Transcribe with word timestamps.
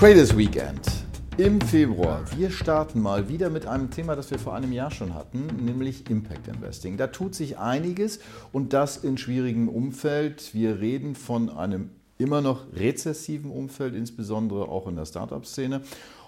Traders 0.00 0.34
Weekend 0.34 0.80
im 1.36 1.60
Februar. 1.60 2.24
Wir 2.34 2.50
starten 2.50 3.02
mal 3.02 3.28
wieder 3.28 3.50
mit 3.50 3.66
einem 3.66 3.90
Thema, 3.90 4.16
das 4.16 4.30
wir 4.30 4.38
vor 4.38 4.54
einem 4.54 4.72
Jahr 4.72 4.90
schon 4.90 5.12
hatten, 5.12 5.46
nämlich 5.62 6.08
Impact 6.08 6.48
Investing. 6.48 6.96
Da 6.96 7.08
tut 7.08 7.34
sich 7.34 7.58
einiges 7.58 8.18
und 8.50 8.72
das 8.72 8.96
in 8.96 9.18
schwierigem 9.18 9.68
Umfeld. 9.68 10.54
Wir 10.54 10.80
reden 10.80 11.14
von 11.14 11.50
einem 11.50 11.90
immer 12.16 12.40
noch 12.40 12.64
rezessiven 12.74 13.50
Umfeld, 13.50 13.94
insbesondere 13.94 14.70
auch 14.70 14.88
in 14.88 14.96
der 14.96 15.04
Startup-Szene. 15.04 15.82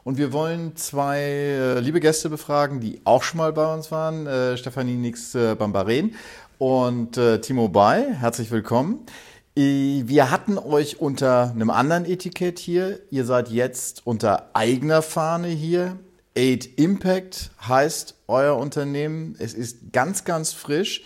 Und 0.05 0.19
wir 0.19 0.35
wollen 0.35 0.77
zwei 0.77 1.21
äh, 1.21 1.81
liebe 1.81 2.01
Gäste 2.01 2.29
befragen, 2.29 2.79
die 2.79 3.01
auch 3.05 3.23
schon 3.23 3.39
mal 3.39 3.55
bei 3.55 3.73
uns 3.73 3.91
waren. 3.91 4.27
Äh, 4.27 4.59
Stefanie 4.59 4.97
Nix 4.97 5.35
äh, 5.35 5.55
Bambaren 5.55 6.15
und 6.59 7.19
Timo 7.41 7.69
Bay. 7.69 8.05
Herzlich 8.21 8.51
willkommen. 8.51 9.07
Wir 9.55 10.31
hatten 10.31 10.57
euch 10.57 11.01
unter 11.01 11.51
einem 11.51 11.69
anderen 11.69 12.07
Etikett 12.07 12.59
hier. 12.59 13.01
Ihr 13.11 13.27
seid 13.27 13.51
jetzt 13.51 14.07
unter 14.07 14.49
eigener 14.55 15.03
Fahne 15.03 15.49
hier. 15.49 15.99
Aid 16.35 16.79
Impact 16.79 17.51
heißt 17.69 18.15
euer 18.29 18.57
Unternehmen. 18.57 19.37
Es 19.39 19.53
ist 19.53 19.93
ganz, 19.93 20.25
ganz 20.25 20.55
frisch. 20.55 21.05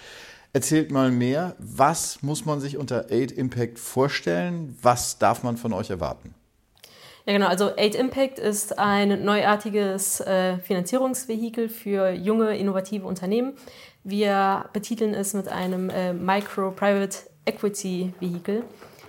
Erzählt 0.53 0.93
mal 0.93 1.11
mehr. 1.11 1.57
Was 1.59 2.23
muss 2.23 2.45
man 2.45 2.61
sich 2.61 2.77
unter 2.77 3.11
Aid 3.11 3.33
Impact 3.33 3.81
vorstellen? 3.81 4.79
Was 4.81 5.19
darf 5.19 5.43
man 5.43 5.57
von 5.57 5.73
euch 5.73 5.91
erwarten? 5.91 6.33
Ja, 7.27 7.33
genau. 7.33 7.49
Also 7.49 7.77
Aid 7.77 7.97
Impact 7.97 8.39
ist 8.39 8.79
ein 8.79 9.25
neuartiges 9.25 10.21
äh, 10.21 10.59
Finanzierungsvehikel 10.59 11.69
für 11.69 12.11
junge, 12.13 12.57
innovative 12.57 13.09
Unternehmen. 13.09 13.55
Wir 14.05 14.67
betiteln 14.73 15.15
es 15.15 15.35
mit 15.35 15.49
einem 15.49 15.91
äh, 15.91 16.13
Micro-Private 16.13 17.19
Equity-Vehikel 17.47 18.65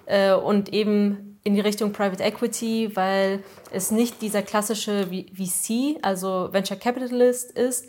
äh, 0.06 0.34
und 0.34 0.74
eben 0.74 1.40
in 1.44 1.56
die 1.56 1.62
Richtung 1.62 1.94
Private 1.94 2.24
Equity, 2.24 2.96
weil 2.96 3.44
es 3.72 3.92
nicht 3.92 4.22
dieser 4.22 4.42
klassische 4.42 5.08
VC, 5.08 5.98
also 6.02 6.50
Venture 6.52 6.78
Capitalist 6.78 7.52
ist, 7.52 7.88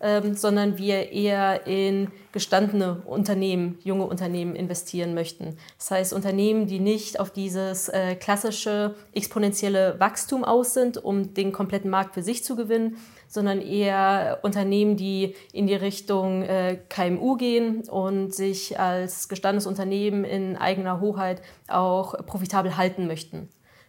ähm, 0.00 0.34
sondern 0.34 0.78
wir 0.78 1.12
eher 1.12 1.66
in 1.66 2.08
gestandene 2.32 3.02
Unternehmen, 3.04 3.78
junge 3.82 4.06
Unternehmen 4.06 4.54
investieren 4.54 5.12
möchten. 5.12 5.56
Das 5.76 5.90
heißt 5.90 6.12
Unternehmen, 6.12 6.66
die 6.66 6.80
nicht 6.80 7.20
auf 7.20 7.30
dieses 7.30 7.88
äh, 7.88 8.14
klassische 8.14 8.94
exponentielle 9.12 9.98
Wachstum 9.98 10.44
aus 10.44 10.72
sind, 10.72 10.96
um 10.96 11.34
den 11.34 11.52
kompletten 11.52 11.90
Markt 11.90 12.14
für 12.14 12.22
sich 12.22 12.44
zu 12.44 12.56
gewinnen, 12.56 12.96
sondern 13.30 13.60
eher 13.62 14.40
Unternehmen, 14.42 14.96
die 14.96 15.36
in 15.52 15.68
die 15.68 15.76
Richtung 15.76 16.42
äh, 16.42 16.78
KMU 16.88 17.36
gehen 17.36 17.88
und 17.88 18.34
sich 18.34 18.78
als 18.78 19.28
gestandenes 19.28 19.68
Unternehmen 19.68 20.24
in 20.24 20.56
eigener 20.56 21.00
Hoheit 21.00 21.40
auch 21.68 22.26
profitabel 22.26 22.76
halten 22.76 23.06
möchten. 23.06 23.48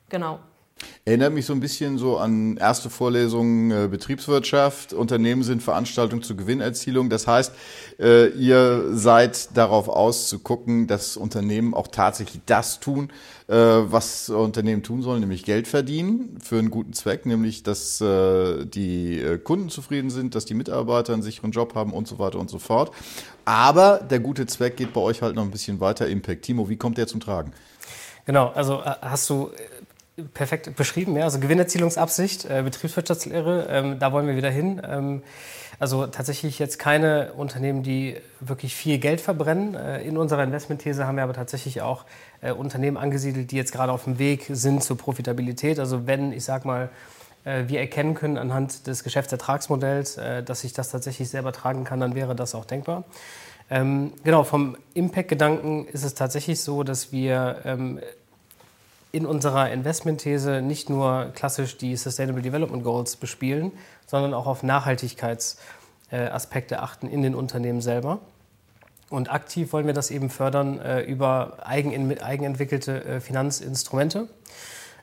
Genau. 0.10 0.40
Erinnert 1.04 1.34
mich 1.34 1.48
so 1.48 1.54
ein 1.54 1.60
bisschen 1.60 1.98
so 1.98 2.18
an 2.18 2.58
erste 2.58 2.90
Vorlesungen 2.90 3.72
äh, 3.72 3.88
Betriebswirtschaft. 3.88 4.94
Unternehmen 4.94 5.42
sind 5.42 5.64
Veranstaltungen 5.64 6.22
zur 6.22 6.38
Gewinnerzielung. 6.38 7.10
Das 7.10 7.26
heißt, 7.26 7.54
äh, 8.00 8.28
ihr 8.30 8.96
seid 8.96 9.58
darauf 9.58 9.90
aus 9.90 10.30
zu 10.30 10.40
gucken, 10.40 10.86
dass 10.86 11.18
Unternehmen 11.18 11.74
auch 11.74 11.88
tatsächlich 11.88 12.42
das 12.46 12.80
tun, 12.80 13.12
äh, 13.48 13.56
was 13.56 14.30
Unternehmen 14.30 14.84
tun 14.84 15.02
sollen, 15.02 15.22
nämlich 15.22 15.44
Geld 15.44 15.68
verdienen 15.68 16.38
für 16.40 16.60
einen 16.60 16.70
guten 16.70 16.94
Zweck, 16.94 17.26
nämlich 17.26 17.64
dass 17.64 18.00
äh, 18.00 18.66
die 18.66 19.20
äh, 19.20 19.38
Kunden 19.40 19.70
zufrieden 19.70 20.12
sind, 20.12 20.36
dass 20.36 20.46
die 20.46 20.54
Mitarbeiter 20.54 21.14
einen 21.14 21.24
sicheren 21.24 21.52
Job 21.52 21.74
haben 21.74 21.94
und 21.94 22.08
so 22.08 22.20
weiter 22.20 22.40
und 22.40 22.50
so 22.50 22.60
fort. 22.60 22.92
Aber 23.44 23.98
der 23.98 24.20
gute 24.20 24.46
Zweck 24.46 24.78
geht 24.78 24.94
bei 24.94 25.02
euch 25.02 25.24
halt 25.24 25.36
noch 25.36 25.44
ein 25.44 25.52
bisschen 25.52 25.80
weiter. 25.80 26.08
Impact. 26.08 26.44
Timo, 26.44 26.70
wie 26.70 26.78
kommt 26.78 27.00
der 27.00 27.08
zum 27.08 27.20
Tragen? 27.20 27.54
Genau, 28.26 28.50
also 28.50 28.82
äh, 28.82 28.94
hast 29.02 29.30
du 29.30 29.50
perfekt 30.34 30.76
beschrieben, 30.76 31.16
ja. 31.16 31.24
Also 31.24 31.40
Gewinnerzielungsabsicht, 31.40 32.46
äh, 32.46 32.62
Betriebswirtschaftslehre, 32.64 33.68
ähm, 33.70 34.00
da 34.00 34.12
wollen 34.12 34.28
wir 34.28 34.36
wieder 34.36 34.50
hin. 34.50 34.82
Ähm, 34.88 35.24
also 35.80 36.06
tatsächlich 36.06 36.60
jetzt 36.60 36.78
keine 36.78 37.34
Unternehmen, 37.34 37.82
die 37.82 38.18
wirklich 38.40 38.76
viel 38.76 39.00
Geld 39.00 39.20
verbrennen. 39.20 39.74
Äh, 39.74 40.04
in 40.04 40.18
unserer 40.18 40.44
Investmentthese 40.44 41.08
haben 41.08 41.16
wir 41.16 41.24
aber 41.24 41.34
tatsächlich 41.34 41.82
auch 41.82 42.06
äh, 42.42 42.52
Unternehmen 42.52 42.98
angesiedelt, 42.98 43.52
die 43.52 43.56
jetzt 43.56 43.72
gerade 43.72 43.92
auf 43.92 44.04
dem 44.04 44.20
Weg 44.20 44.46
sind 44.50 44.84
zur 44.84 44.98
Profitabilität. 44.98 45.80
Also 45.80 46.06
wenn, 46.06 46.34
ich 46.34 46.44
sag 46.44 46.66
mal, 46.66 46.90
äh, 47.46 47.64
wir 47.68 47.80
erkennen 47.80 48.14
können 48.14 48.38
anhand 48.38 48.86
des 48.88 49.04
Geschäftsertragsmodells, 49.04 50.18
äh, 50.18 50.44
dass 50.44 50.64
ich 50.64 50.74
das 50.74 50.92
tatsächlich 50.92 51.30
selber 51.30 51.52
tragen 51.52 51.84
kann, 51.84 52.00
dann 52.00 52.14
wäre 52.16 52.36
das 52.36 52.54
auch 52.54 52.66
denkbar. 52.66 53.06
Ähm, 53.70 54.12
genau, 54.24 54.44
vom 54.44 54.78
Impact-Gedanken 54.94 55.88
ist 55.88 56.04
es 56.04 56.14
tatsächlich 56.14 56.60
so, 56.60 56.84
dass 56.84 57.12
wir 57.12 57.62
ähm, 57.64 58.00
in 59.12 59.26
unserer 59.26 59.72
Investmentthese 59.72 60.62
nicht 60.62 60.90
nur 60.90 61.32
klassisch 61.36 61.78
die 61.78 61.96
Sustainable 61.96 62.42
Development 62.42 62.84
Goals 62.84 63.16
bespielen, 63.18 63.72
sondern 64.08 64.34
auch 64.34 64.48
auf 64.48 64.64
Nachhaltigkeitsaspekte 64.64 66.82
achten 66.82 67.08
in 67.08 67.22
den 67.22 67.36
Unternehmen 67.36 67.82
selber. 67.82 68.18
Und 69.10 69.32
aktiv 69.32 69.72
wollen 69.74 69.86
wir 69.88 69.94
das 69.94 70.10
eben 70.10 70.30
fördern 70.30 70.80
äh, 70.80 71.02
über 71.02 71.58
eigenentwickelte 71.66 73.04
äh, 73.04 73.20
Finanzinstrumente. 73.20 74.30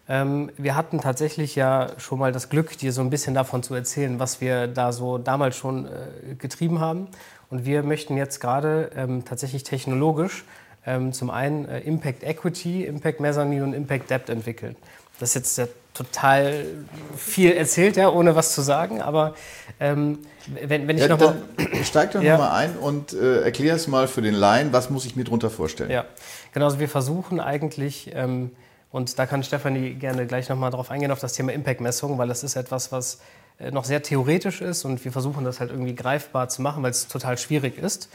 Ähm, 0.09 0.51
wir 0.57 0.75
hatten 0.75 1.03
tatsächlich 1.03 1.55
ja 1.55 1.89
schon 1.99 2.19
mal 2.19 2.33
das 2.33 2.49
Glück, 2.49 2.79
dir 2.79 2.95
so 2.95 3.03
ein 3.03 3.11
bisschen 3.11 3.35
davon 3.35 3.63
zu 3.63 3.75
erzählen, 3.75 4.19
was 4.19 4.41
wir 4.41 4.67
da 4.67 4.93
so 4.93 5.19
damals 5.19 5.57
schon 5.57 5.87
äh, 5.87 6.35
getrieben 6.37 6.81
haben. 6.81 7.09
Und 7.51 7.67
wir 7.67 7.83
möchten 7.83 8.17
jetzt 8.17 8.41
gerade 8.41 8.91
ähm, 8.97 9.27
tatsächlich 9.27 9.65
technologisch 9.65 10.47
ähm, 10.89 11.13
zum 11.13 11.29
einen 11.29 11.69
äh, 11.69 11.81
Impact 11.81 12.25
Equity, 12.25 12.87
Impact 12.87 13.21
Mezzanine 13.21 13.63
und 13.63 13.75
Impact 13.75 14.11
Debt 14.11 14.31
entwickeln. 14.31 14.75
Das 15.21 15.31
ist 15.31 15.35
jetzt 15.35 15.59
ja 15.59 15.67
total 15.93 16.65
viel 17.17 17.53
erzählt, 17.53 17.97
ja, 17.97 18.09
ohne 18.09 18.35
was 18.37 18.55
zu 18.55 18.63
sagen, 18.63 19.03
aber 19.03 19.35
ähm, 19.81 20.21
wenn, 20.47 20.89
wenn 20.89 20.97
ich 20.97 21.03
ja, 21.03 21.09
nochmal... 21.09 21.37
Steig 21.85 22.13
doch 22.13 22.23
ja. 22.23 22.39
nochmal 22.39 22.53
ein 22.53 22.77
und 22.79 23.13
äh, 23.13 23.43
erklär 23.43 23.75
es 23.75 23.87
mal 23.87 24.09
für 24.09 24.23
den 24.23 24.35
Laien, 24.35 24.73
was 24.73 24.89
muss 24.89 25.05
ich 25.05 25.15
mir 25.15 25.25
darunter 25.25 25.51
vorstellen? 25.51 25.91
Ja, 25.91 26.07
genau, 26.53 26.67
also 26.67 26.81
wir 26.81 26.89
versuchen 26.89 27.39
eigentlich... 27.41 28.11
Ähm, 28.15 28.51
und 28.91 29.19
da 29.19 29.27
kann 29.27 29.43
Stefanie 29.43 29.91
gerne 29.91 30.27
gleich 30.27 30.49
nochmal 30.49 30.71
drauf 30.71 30.91
eingehen, 30.91 31.11
auf 31.11 31.21
das 31.21 31.35
Thema 31.35 31.53
Impact-Messung, 31.53 32.17
weil 32.17 32.29
das 32.29 32.43
ist 32.43 32.57
etwas, 32.57 32.91
was 32.91 33.21
äh, 33.59 33.71
noch 33.71 33.85
sehr 33.85 34.03
theoretisch 34.03 34.63
ist 34.63 34.87
und 34.87 35.05
wir 35.05 35.13
versuchen 35.13 35.45
das 35.45 35.61
halt 35.61 35.71
irgendwie 35.71 35.95
greifbar 35.95 36.49
zu 36.49 36.63
machen, 36.63 36.83
weil 36.83 36.93
es 36.93 37.07
total 37.07 37.37
schwierig 37.37 37.77
ist. 37.77 38.09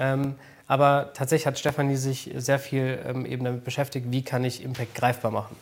Ähm, 0.00 0.34
aber 0.66 1.10
tatsächlich 1.14 1.46
hat 1.46 1.58
Stefanie 1.58 1.96
sich 1.96 2.30
sehr 2.36 2.58
viel 2.58 2.98
ähm, 3.06 3.26
eben 3.26 3.44
damit 3.44 3.64
beschäftigt, 3.64 4.06
wie 4.10 4.22
kann 4.22 4.44
ich 4.44 4.62
Impact 4.62 4.94
greifbar 4.94 5.30
machen. 5.30 5.56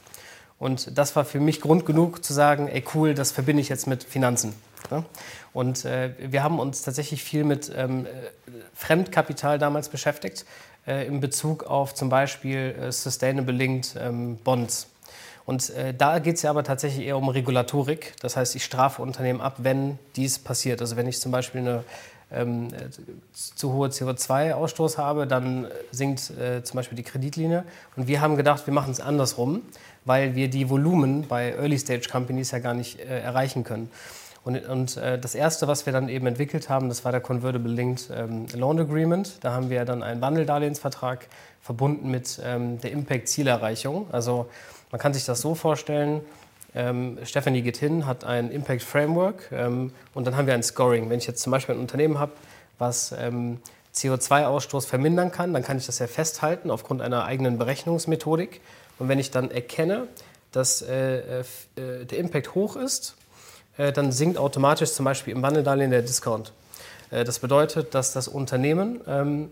Und 0.58 0.96
das 0.96 1.14
war 1.16 1.24
für 1.24 1.40
mich 1.40 1.60
Grund 1.60 1.84
genug 1.84 2.24
zu 2.24 2.32
sagen, 2.32 2.68
ey 2.68 2.82
cool, 2.94 3.14
das 3.14 3.32
verbinde 3.32 3.60
ich 3.60 3.68
jetzt 3.68 3.86
mit 3.86 4.04
Finanzen. 4.04 4.54
Ne? 4.90 5.04
Und 5.52 5.84
äh, 5.84 6.12
wir 6.18 6.42
haben 6.42 6.58
uns 6.58 6.82
tatsächlich 6.82 7.22
viel 7.22 7.44
mit 7.44 7.70
ähm, 7.74 8.06
Fremdkapital 8.74 9.58
damals 9.58 9.88
beschäftigt, 9.88 10.44
äh, 10.86 11.06
in 11.06 11.20
Bezug 11.20 11.64
auf 11.64 11.94
zum 11.94 12.08
Beispiel 12.08 12.74
äh, 12.80 12.92
Sustainable 12.92 13.54
Linked 13.54 13.96
ähm, 13.98 14.36
Bonds. 14.36 14.88
Und 15.46 15.70
äh, 15.70 15.92
da 15.92 16.18
geht 16.18 16.36
es 16.36 16.42
ja 16.42 16.50
aber 16.50 16.64
tatsächlich 16.64 17.06
eher 17.06 17.18
um 17.18 17.28
Regulatorik. 17.28 18.14
Das 18.20 18.36
heißt, 18.36 18.56
ich 18.56 18.64
strafe 18.64 19.02
Unternehmen 19.02 19.40
ab, 19.40 19.56
wenn 19.58 19.98
dies 20.16 20.38
passiert. 20.38 20.80
Also 20.80 20.96
wenn 20.96 21.06
ich 21.06 21.20
zum 21.20 21.32
Beispiel 21.32 21.60
eine 21.60 21.84
ähm, 22.34 22.68
zu 23.32 23.72
hohe 23.72 23.88
CO2-Ausstoß 23.88 24.98
habe, 24.98 25.26
dann 25.26 25.68
sinkt 25.90 26.30
äh, 26.30 26.62
zum 26.62 26.76
Beispiel 26.76 26.96
die 26.96 27.02
Kreditlinie. 27.02 27.64
Und 27.96 28.08
wir 28.08 28.20
haben 28.20 28.36
gedacht, 28.36 28.66
wir 28.66 28.74
machen 28.74 28.90
es 28.90 29.00
andersrum, 29.00 29.62
weil 30.04 30.34
wir 30.34 30.48
die 30.48 30.68
Volumen 30.68 31.26
bei 31.26 31.52
Early-Stage-Companies 31.52 32.50
ja 32.50 32.58
gar 32.58 32.74
nicht 32.74 33.00
äh, 33.00 33.20
erreichen 33.20 33.64
können. 33.64 33.90
Und, 34.44 34.68
und 34.68 34.96
äh, 34.98 35.18
das 35.18 35.34
Erste, 35.34 35.68
was 35.68 35.86
wir 35.86 35.92
dann 35.92 36.10
eben 36.10 36.26
entwickelt 36.26 36.68
haben, 36.68 36.88
das 36.88 37.04
war 37.04 37.12
der 37.12 37.22
Convertible 37.22 37.72
Linked 37.72 38.10
ähm, 38.14 38.46
Loan 38.54 38.78
Agreement. 38.78 39.42
Da 39.42 39.52
haben 39.52 39.70
wir 39.70 39.84
dann 39.86 40.02
einen 40.02 40.20
Wandeldarlehensvertrag 40.20 41.26
verbunden 41.62 42.10
mit 42.10 42.38
ähm, 42.44 42.78
der 42.80 42.92
Impact-Zielerreichung. 42.92 44.06
Also 44.12 44.46
man 44.90 45.00
kann 45.00 45.14
sich 45.14 45.24
das 45.24 45.40
so 45.40 45.54
vorstellen, 45.54 46.20
ähm, 46.74 47.18
Stephanie 47.24 47.62
geht 47.62 47.76
hin, 47.76 48.06
hat 48.06 48.24
ein 48.24 48.50
Impact 48.50 48.82
Framework 48.82 49.50
ähm, 49.52 49.92
und 50.12 50.26
dann 50.26 50.36
haben 50.36 50.46
wir 50.46 50.54
ein 50.54 50.62
Scoring. 50.62 51.08
Wenn 51.10 51.18
ich 51.18 51.26
jetzt 51.26 51.42
zum 51.42 51.50
Beispiel 51.50 51.74
ein 51.74 51.80
Unternehmen 51.80 52.18
habe, 52.18 52.32
was 52.78 53.12
ähm, 53.12 53.60
CO2-Ausstoß 53.94 54.86
vermindern 54.86 55.30
kann, 55.30 55.52
dann 55.52 55.62
kann 55.62 55.76
ich 55.78 55.86
das 55.86 56.00
ja 56.00 56.06
festhalten 56.06 56.70
aufgrund 56.70 57.00
einer 57.00 57.24
eigenen 57.24 57.58
Berechnungsmethodik. 57.58 58.60
Und 58.98 59.08
wenn 59.08 59.18
ich 59.18 59.30
dann 59.30 59.50
erkenne, 59.50 60.08
dass 60.52 60.82
äh, 60.82 61.40
äh, 61.40 61.44
der 62.04 62.18
Impact 62.18 62.54
hoch 62.54 62.76
ist, 62.76 63.16
äh, 63.76 63.92
dann 63.92 64.12
sinkt 64.12 64.38
automatisch 64.38 64.92
zum 64.92 65.04
Beispiel 65.04 65.34
im 65.34 65.42
Wandeldarlehen 65.42 65.90
der 65.90 66.02
Discount. 66.02 66.52
Äh, 67.10 67.24
das 67.24 67.38
bedeutet, 67.38 67.94
dass 67.94 68.12
das 68.12 68.28
Unternehmen 68.28 69.00
ähm, 69.06 69.50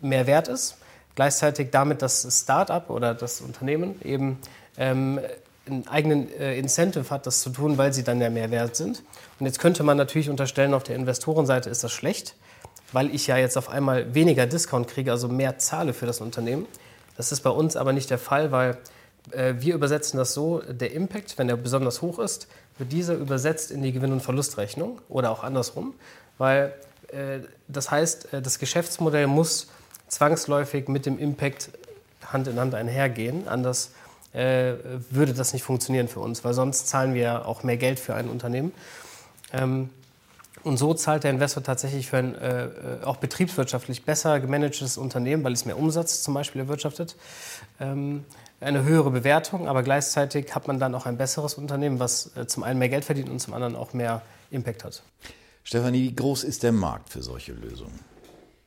mehr 0.00 0.26
wert 0.26 0.48
ist, 0.48 0.78
gleichzeitig 1.14 1.70
damit 1.70 2.02
das 2.02 2.26
Start-up 2.30 2.90
oder 2.90 3.14
das 3.14 3.40
Unternehmen 3.40 4.00
eben 4.02 4.38
ähm, 4.76 5.20
einen 5.66 5.86
eigenen 5.88 6.32
äh, 6.38 6.58
Incentive 6.58 7.10
hat, 7.10 7.26
das 7.26 7.40
zu 7.40 7.50
tun, 7.50 7.78
weil 7.78 7.92
sie 7.92 8.04
dann 8.04 8.20
ja 8.20 8.30
mehr 8.30 8.50
wert 8.50 8.76
sind. 8.76 9.02
Und 9.38 9.46
jetzt 9.46 9.58
könnte 9.58 9.82
man 9.82 9.96
natürlich 9.96 10.30
unterstellen, 10.30 10.74
auf 10.74 10.84
der 10.84 10.96
Investorenseite 10.96 11.70
ist 11.70 11.82
das 11.84 11.92
schlecht, 11.92 12.34
weil 12.92 13.14
ich 13.14 13.26
ja 13.26 13.36
jetzt 13.36 13.58
auf 13.58 13.68
einmal 13.68 14.14
weniger 14.14 14.46
Discount 14.46 14.88
kriege, 14.88 15.10
also 15.10 15.28
mehr 15.28 15.58
zahle 15.58 15.92
für 15.92 16.06
das 16.06 16.20
Unternehmen. 16.20 16.66
Das 17.16 17.32
ist 17.32 17.40
bei 17.40 17.50
uns 17.50 17.76
aber 17.76 17.92
nicht 17.92 18.10
der 18.10 18.18
Fall, 18.18 18.52
weil 18.52 18.78
äh, 19.32 19.54
wir 19.58 19.74
übersetzen 19.74 20.18
das 20.18 20.34
so, 20.34 20.60
der 20.60 20.92
Impact, 20.92 21.38
wenn 21.38 21.48
er 21.48 21.56
besonders 21.56 22.02
hoch 22.02 22.18
ist, 22.18 22.46
wird 22.78 22.92
dieser 22.92 23.14
übersetzt 23.14 23.70
in 23.70 23.82
die 23.82 23.92
Gewinn- 23.92 24.12
und 24.12 24.20
Verlustrechnung 24.20 25.00
oder 25.08 25.30
auch 25.30 25.42
andersrum, 25.42 25.94
weil 26.38 26.74
äh, 27.08 27.40
das 27.68 27.90
heißt, 27.90 28.34
äh, 28.34 28.42
das 28.42 28.58
Geschäftsmodell 28.58 29.26
muss 29.26 29.68
zwangsläufig 30.08 30.88
mit 30.88 31.06
dem 31.06 31.18
Impact 31.18 31.70
Hand 32.32 32.48
in 32.48 32.58
Hand 32.58 32.74
einhergehen, 32.74 33.48
anders 33.48 33.90
äh, 34.32 34.74
würde 35.10 35.34
das 35.34 35.52
nicht 35.52 35.62
funktionieren 35.62 36.08
für 36.08 36.20
uns, 36.20 36.44
weil 36.44 36.54
sonst 36.54 36.88
zahlen 36.88 37.14
wir 37.14 37.46
auch 37.46 37.62
mehr 37.62 37.76
Geld 37.76 37.98
für 37.98 38.14
ein 38.14 38.28
Unternehmen. 38.28 38.72
Ähm, 39.52 39.90
und 40.66 40.78
so 40.78 40.94
zahlt 40.94 41.22
der 41.22 41.30
Investor 41.30 41.62
tatsächlich 41.62 42.08
für 42.08 42.16
ein 42.16 42.34
äh, 42.34 42.64
äh, 42.64 42.70
auch 43.04 43.18
betriebswirtschaftlich 43.18 44.04
besser 44.04 44.40
gemanagtes 44.40 44.98
Unternehmen, 44.98 45.44
weil 45.44 45.52
es 45.52 45.64
mehr 45.64 45.78
Umsatz 45.78 46.22
zum 46.22 46.34
Beispiel 46.34 46.62
erwirtschaftet, 46.62 47.14
ähm, 47.78 48.24
eine 48.60 48.82
höhere 48.82 49.10
Bewertung, 49.10 49.68
aber 49.68 49.82
gleichzeitig 49.82 50.54
hat 50.54 50.66
man 50.66 50.80
dann 50.80 50.94
auch 50.94 51.06
ein 51.06 51.18
besseres 51.18 51.54
Unternehmen, 51.54 52.00
was 52.00 52.36
äh, 52.36 52.48
zum 52.48 52.64
einen 52.64 52.80
mehr 52.80 52.88
Geld 52.88 53.04
verdient 53.04 53.28
und 53.28 53.38
zum 53.38 53.54
anderen 53.54 53.76
auch 53.76 53.92
mehr 53.92 54.22
Impact 54.50 54.82
hat. 54.82 55.02
Stefanie, 55.62 56.02
wie 56.02 56.14
groß 56.16 56.42
ist 56.42 56.62
der 56.62 56.72
Markt 56.72 57.10
für 57.10 57.22
solche 57.22 57.52
Lösungen? 57.52 58.00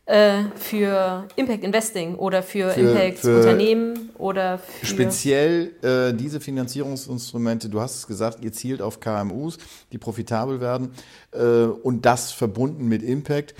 Äh, 0.09 0.45
für 0.55 1.27
Impact 1.35 1.63
Investing 1.63 2.15
oder 2.15 2.41
für, 2.41 2.71
für 2.71 2.79
Impact 2.79 3.19
für 3.19 3.37
Unternehmen 3.37 4.09
oder 4.17 4.57
für 4.57 4.83
speziell 4.87 5.71
äh, 5.83 6.15
diese 6.15 6.39
Finanzierungsinstrumente. 6.39 7.69
Du 7.69 7.79
hast 7.79 7.95
es 7.97 8.07
gesagt, 8.07 8.43
ihr 8.43 8.51
zielt 8.51 8.81
auf 8.81 8.99
KMUs, 9.01 9.59
die 9.91 9.99
profitabel 9.99 10.61
werden 10.61 10.93
äh, 11.31 11.65
und 11.65 12.07
das 12.07 12.31
verbunden 12.31 12.87
mit 12.87 13.03
Impact. 13.03 13.53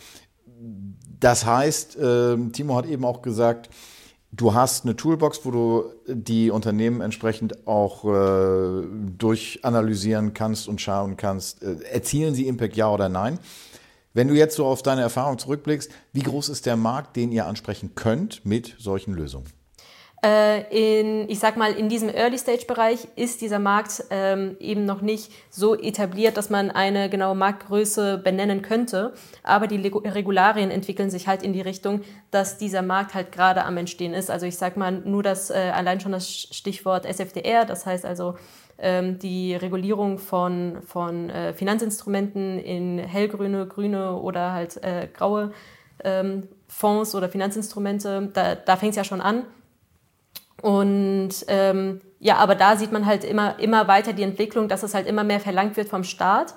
Das 1.20 1.46
heißt, 1.46 1.98
äh, 1.98 2.38
Timo 2.52 2.78
hat 2.78 2.88
eben 2.88 3.06
auch 3.06 3.22
gesagt, 3.22 3.70
Du 4.32 4.54
hast 4.54 4.86
eine 4.86 4.96
Toolbox, 4.96 5.42
wo 5.44 5.50
du 5.50 5.84
die 6.08 6.52
Unternehmen 6.52 7.02
entsprechend 7.02 7.68
auch 7.68 8.06
äh, 8.06 8.86
durchanalysieren 9.18 10.36
kannst 10.36 10.68
und 10.68 10.80
schauen 10.80 11.18
kannst, 11.18 11.64
äh, 11.64 11.78
erzielen 11.92 12.36
sie 12.36 12.48
Impact 12.48 12.76
ja 12.76 12.92
oder 12.92 13.10
nein. 13.10 13.40
Wenn 14.14 14.28
du 14.28 14.34
jetzt 14.34 14.56
so 14.56 14.66
auf 14.66 14.82
deine 14.82 15.02
Erfahrung 15.02 15.38
zurückblickst, 15.38 15.92
wie 16.14 16.24
groß 16.24 16.50
ist 16.50 16.66
der 16.66 16.76
Markt, 16.76 17.16
den 17.16 17.32
ihr 17.32 17.46
ansprechen 17.46 17.94
könnt 17.94 18.44
mit 18.44 18.76
solchen 18.80 19.14
Lösungen? 19.14 19.48
Äh, 20.22 21.00
in, 21.00 21.30
ich 21.30 21.40
sag 21.40 21.56
mal, 21.56 21.72
in 21.72 21.88
diesem 21.88 22.10
Early-Stage-Bereich 22.10 23.08
ist 23.16 23.40
dieser 23.40 23.60
Markt 23.60 24.04
ähm, 24.10 24.58
eben 24.60 24.84
noch 24.84 25.02
nicht 25.02 25.32
so 25.50 25.80
etabliert, 25.80 26.36
dass 26.36 26.50
man 26.50 26.72
eine 26.72 27.10
genaue 27.10 27.36
Marktgröße 27.36 28.18
benennen 28.18 28.62
könnte. 28.62 29.14
Aber 29.44 29.68
die 29.68 29.78
Regularien 29.78 30.72
entwickeln 30.72 31.10
sich 31.10 31.28
halt 31.28 31.42
in 31.42 31.54
die 31.54 31.62
Richtung, 31.62 32.02
dass 32.32 32.58
dieser 32.58 32.82
Markt 32.82 33.14
halt 33.14 33.32
gerade 33.32 33.64
am 33.64 33.78
Entstehen 33.78 34.14
ist. 34.14 34.30
Also 34.30 34.46
ich 34.46 34.58
sag 34.58 34.76
mal 34.76 34.92
nur 34.92 35.24
das, 35.24 35.52
äh, 35.52 35.72
allein 35.74 36.02
schon 36.02 36.12
das 36.12 36.30
Stichwort 36.30 37.06
SFDR, 37.06 37.64
das 37.64 37.86
heißt 37.86 38.06
also 38.06 38.36
die 39.20 39.56
Regulierung 39.56 40.20
von, 40.20 40.78
von 40.86 41.30
äh, 41.30 41.54
Finanzinstrumenten 41.54 42.60
in 42.60 43.00
hellgrüne, 43.00 43.68
grüne 43.68 44.16
oder 44.16 44.54
halt 44.54 44.82
äh, 44.84 45.08
graue 45.14 45.52
ähm, 46.04 46.48
Fonds 46.68 47.16
oder 47.16 47.30
Finanzinstrumente, 47.30 48.30
da, 48.34 48.56
da 48.56 48.78
fängt 48.78 48.92
es 48.92 48.98
ja 48.98 49.04
schon 49.04 49.22
an. 49.22 49.44
Und 50.62 51.32
ähm, 51.48 52.02
ja, 52.20 52.38
aber 52.38 52.56
da 52.56 52.76
sieht 52.76 52.92
man 52.92 53.06
halt 53.06 53.24
immer, 53.24 53.60
immer 53.60 53.88
weiter 53.88 54.14
die 54.14 54.24
Entwicklung, 54.24 54.68
dass 54.68 54.84
es 54.84 54.94
halt 54.94 55.08
immer 55.08 55.24
mehr 55.24 55.40
verlangt 55.40 55.78
wird 55.78 55.90
vom 55.90 56.04
Staat, 56.04 56.56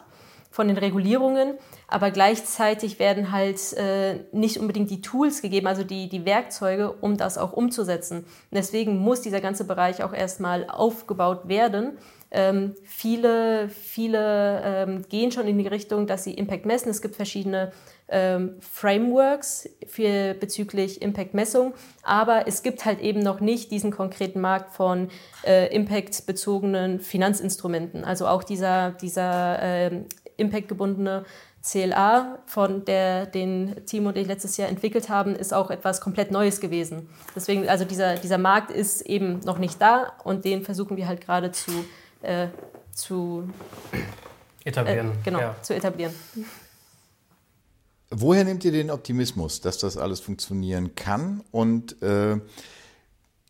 von 0.51 0.69
den 0.69 0.77
Regulierungen, 0.77 1.55
aber 1.93 2.11
gleichzeitig 2.11 2.99
werden 2.99 3.33
halt 3.33 3.75
äh, 3.75 4.21
nicht 4.33 4.59
unbedingt 4.59 4.91
die 4.91 5.03
Tools 5.03 5.43
gegeben, 5.43 5.67
also 5.67 5.85
die, 5.85 6.09
die 6.09 6.25
Werkzeuge, 6.25 6.91
um 6.91 7.19
das 7.19 7.37
auch 7.37 7.53
umzusetzen. 7.53 8.21
Und 8.21 8.27
deswegen 8.51 8.97
muss 8.97 9.21
dieser 9.21 9.41
ganze 9.41 9.65
Bereich 9.65 10.03
auch 10.03 10.15
erstmal 10.15 10.67
aufgebaut 10.69 11.49
werden. 11.49 11.99
Ähm, 12.31 12.75
viele 12.83 13.69
viele 13.69 14.63
ähm, 14.65 15.05
gehen 15.11 15.33
schon 15.33 15.47
in 15.47 15.59
die 15.59 15.67
Richtung, 15.67 16.07
dass 16.07 16.25
sie 16.25 16.33
Impact 16.33 16.65
messen. 16.65 16.89
Es 16.89 17.03
gibt 17.03 17.15
verschiedene 17.15 17.73
ähm, 18.09 18.57
Frameworks 18.61 19.69
für, 19.87 20.33
bezüglich 20.33 21.03
Impact-Messung, 21.03 21.75
aber 22.03 22.49
es 22.49 22.63
gibt 22.63 22.87
halt 22.87 23.01
eben 23.01 23.21
noch 23.21 23.41
nicht 23.41 23.71
diesen 23.71 23.91
konkreten 23.91 24.41
Markt 24.41 24.75
von 24.75 25.11
äh, 25.45 25.75
Impact-bezogenen 25.75 27.01
Finanzinstrumenten. 27.01 28.03
Also 28.03 28.27
auch 28.27 28.45
dieser, 28.45 28.93
dieser 28.93 29.63
äh, 29.63 30.05
Impact-gebundene 30.39 31.25
CLA, 31.63 32.39
von 32.47 32.85
der 32.85 33.27
den 33.27 33.87
Team 33.87 34.07
und 34.07 34.17
ich 34.17 34.27
letztes 34.27 34.57
Jahr 34.57 34.69
entwickelt 34.69 35.09
haben, 35.09 35.37
ist 35.37 35.55
auch 35.55 35.71
etwas 35.71 36.01
komplett 36.01 36.33
Neues 36.33 36.61
gewesen. 36.61 37.09
Deswegen, 37.37 37.69
also 37.69 37.85
dieser, 37.85 38.17
dieser 38.17 38.39
Markt 38.39 38.71
ist 38.71 39.03
eben 39.03 39.41
noch 39.41 39.59
nicht 39.59 39.81
da 39.81 40.13
und 40.25 40.45
den 40.45 40.65
versuchen 40.65 40.97
wir 40.97 41.07
halt 41.07 41.21
gerade 41.21 41.53
zu, 41.53 41.71
äh, 42.23 42.49
zu 42.93 43.49
etablieren. 44.65 45.13
Äh, 45.13 45.25
genau, 45.25 45.39
ja. 45.39 45.57
zu 45.63 45.75
etablieren. 45.75 46.13
Woher 48.11 48.45
nehmt 48.45 48.65
ihr 48.65 48.73
den 48.73 48.91
Optimismus, 48.91 49.61
dass 49.61 49.79
das 49.79 49.97
alles 49.97 50.19
funktionieren 50.21 50.97
kann? 50.97 51.43
Und 51.53 52.03
äh, 52.03 52.39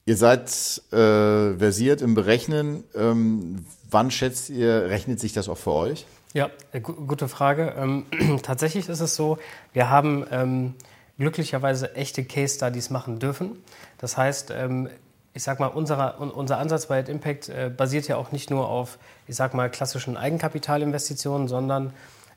ihr 0.05 0.17
seid 0.17 0.50
äh, 0.93 1.56
versiert 1.56 2.03
im 2.03 2.14
Berechnen. 2.14 2.85
Ähm, 2.94 3.64
wann 3.91 4.11
schätzt 4.11 4.50
ihr, 4.50 4.85
rechnet 4.85 5.19
sich 5.19 5.32
das 5.32 5.49
auch 5.49 5.59
für 5.59 5.73
euch? 5.73 6.06
Ja, 6.34 6.49
äh, 6.73 6.81
gute 6.81 7.29
Frage. 7.29 7.75
Ähm, 7.76 8.06
tatsächlich 8.43 8.88
ist 8.88 9.00
es 9.00 9.14
so, 9.14 9.38
wir 9.75 9.90
haben 9.90 10.26
ähm, 10.31 10.75
glücklicherweise 11.19 11.94
echte 11.94 12.25
Case 12.25 12.56
Studies 12.56 12.88
machen 12.88 13.19
dürfen. 13.19 13.62
Das 13.99 14.17
heißt, 14.17 14.50
ähm, 14.50 14.88
ich 15.34 15.43
sag 15.43 15.61
mal, 15.61 15.67
unser, 15.67 16.20
unser 16.20 16.58
Ansatz 16.58 16.87
bei 16.87 17.00
Impact 17.00 17.50
äh, 17.50 17.70
basiert 17.75 18.08
ja 18.08 18.17
auch 18.17 18.32
nicht 18.32 18.50
nur 18.50 18.69
auf, 18.69 18.99
ich 19.26 19.37
sag 19.37 19.52
mal, 19.52 19.70
klassischen 19.70 20.17
Eigenkapitalinvestitionen, 20.17 21.49
sondern 21.49 21.93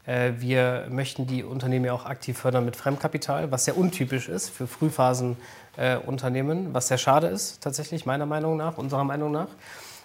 äh, 0.06 0.34
wir 0.40 0.88
möchten 0.90 1.26
die 1.26 1.44
Unternehmen 1.44 1.86
ja 1.86 1.94
auch 1.94 2.06
aktiv 2.06 2.38
fördern 2.38 2.66
mit 2.66 2.76
Fremdkapital, 2.76 3.52
was 3.52 3.64
sehr 3.64 3.78
untypisch 3.78 4.28
ist 4.28 4.50
für 4.50 4.68
Frühphasenunternehmen, 4.68 6.68
äh, 6.68 6.74
was 6.74 6.90
sehr 6.90 6.98
schade 6.98 7.28
ist, 7.28 7.62
tatsächlich, 7.62 8.06
meiner 8.06 8.26
Meinung 8.26 8.58
nach, 8.58 8.78
unserer 8.78 9.06
Meinung 9.06 9.32
nach. 9.32 9.48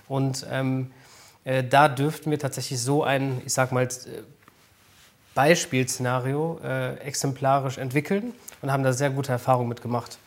Und 0.09 0.47
ähm, 0.51 0.91
äh, 1.45 1.65
da 1.65 1.89
dürften 1.89 2.31
wir 2.31 2.39
tatsächlich 2.39 2.81
so 2.81 3.03
ein, 3.03 3.41
ich 3.45 3.53
sag 3.53 3.73
mal, 3.73 3.89
Beispielszenario 5.35 6.61
äh, 6.63 6.97
exemplarisch 6.99 7.79
entwickeln 7.79 8.33
und 8.63 8.73
haben 8.73 8.83
da 8.83 8.93
sehr 8.93 9.11
gute 9.11 9.33
Erfahrungen 9.33 9.69
mitgemacht. 9.69 10.19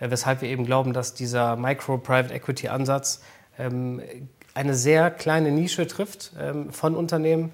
Äh, 0.00 0.10
weshalb 0.10 0.42
wir 0.42 0.48
eben 0.48 0.64
glauben, 0.64 0.92
dass 0.92 1.14
dieser 1.14 1.56
Micro-Private 1.56 2.34
Equity-Ansatz 2.34 3.22
ähm, 3.58 4.02
eine 4.54 4.74
sehr 4.74 5.10
kleine 5.10 5.52
Nische 5.52 5.86
trifft 5.86 6.32
ähm, 6.38 6.72
von 6.72 6.96
Unternehmen, 6.96 7.52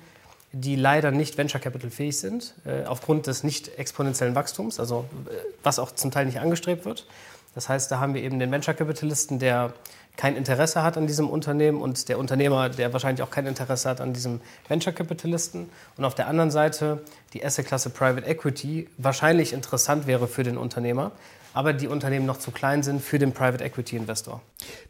die 0.53 0.77
leider 0.77 1.11
nicht 1.11 1.37
Venture 1.37 1.61
Capital 1.61 1.91
fähig 1.91 2.19
sind, 2.19 2.55
äh, 2.65 2.85
aufgrund 2.85 3.27
des 3.27 3.45
nicht 3.45 3.77
exponentiellen 3.79 4.35
Wachstums, 4.35 4.81
also 4.81 5.05
äh, 5.27 5.35
was 5.63 5.79
auch 5.79 5.93
zum 5.93 6.11
Teil 6.11 6.27
nicht 6.27 6.41
angestrebt 6.41 6.85
wird. 6.85 7.07
Das 7.55 7.69
heißt, 7.69 7.91
da 7.91 8.01
haben 8.01 8.15
wir 8.15 8.23
eben 8.23 8.39
den 8.39 8.51
Venture 8.51 8.75
Capitalisten, 8.75 9.39
der 9.39 9.73
kein 10.17 10.37
Interesse 10.37 10.83
hat 10.83 10.97
an 10.97 11.07
diesem 11.07 11.29
Unternehmen 11.29 11.81
und 11.81 12.09
der 12.09 12.19
Unternehmer, 12.19 12.69
der 12.69 12.93
wahrscheinlich 12.93 13.23
auch 13.23 13.31
kein 13.31 13.47
Interesse 13.47 13.89
hat 13.89 14.01
an 14.01 14.13
diesem 14.13 14.41
Venture 14.69 14.93
Capitalisten. 14.93 15.69
Und 15.97 16.05
auf 16.05 16.15
der 16.15 16.29
anderen 16.29 16.51
Seite 16.51 17.03
die 17.33 17.45
Asset-Klasse 17.45 17.91
Private 17.91 18.27
Equity 18.27 18.89
wahrscheinlich 18.97 19.53
interessant 19.53 20.07
wäre 20.07 20.29
für 20.29 20.45
den 20.45 20.57
Unternehmer, 20.57 21.13
aber 21.53 21.73
die 21.73 21.89
Unternehmen 21.89 22.27
noch 22.27 22.39
zu 22.39 22.53
klein 22.53 22.83
sind 22.83 23.03
für 23.03 23.19
den 23.19 23.33
Private 23.33 23.65
Equity 23.65 23.97
Investor. 23.97 24.41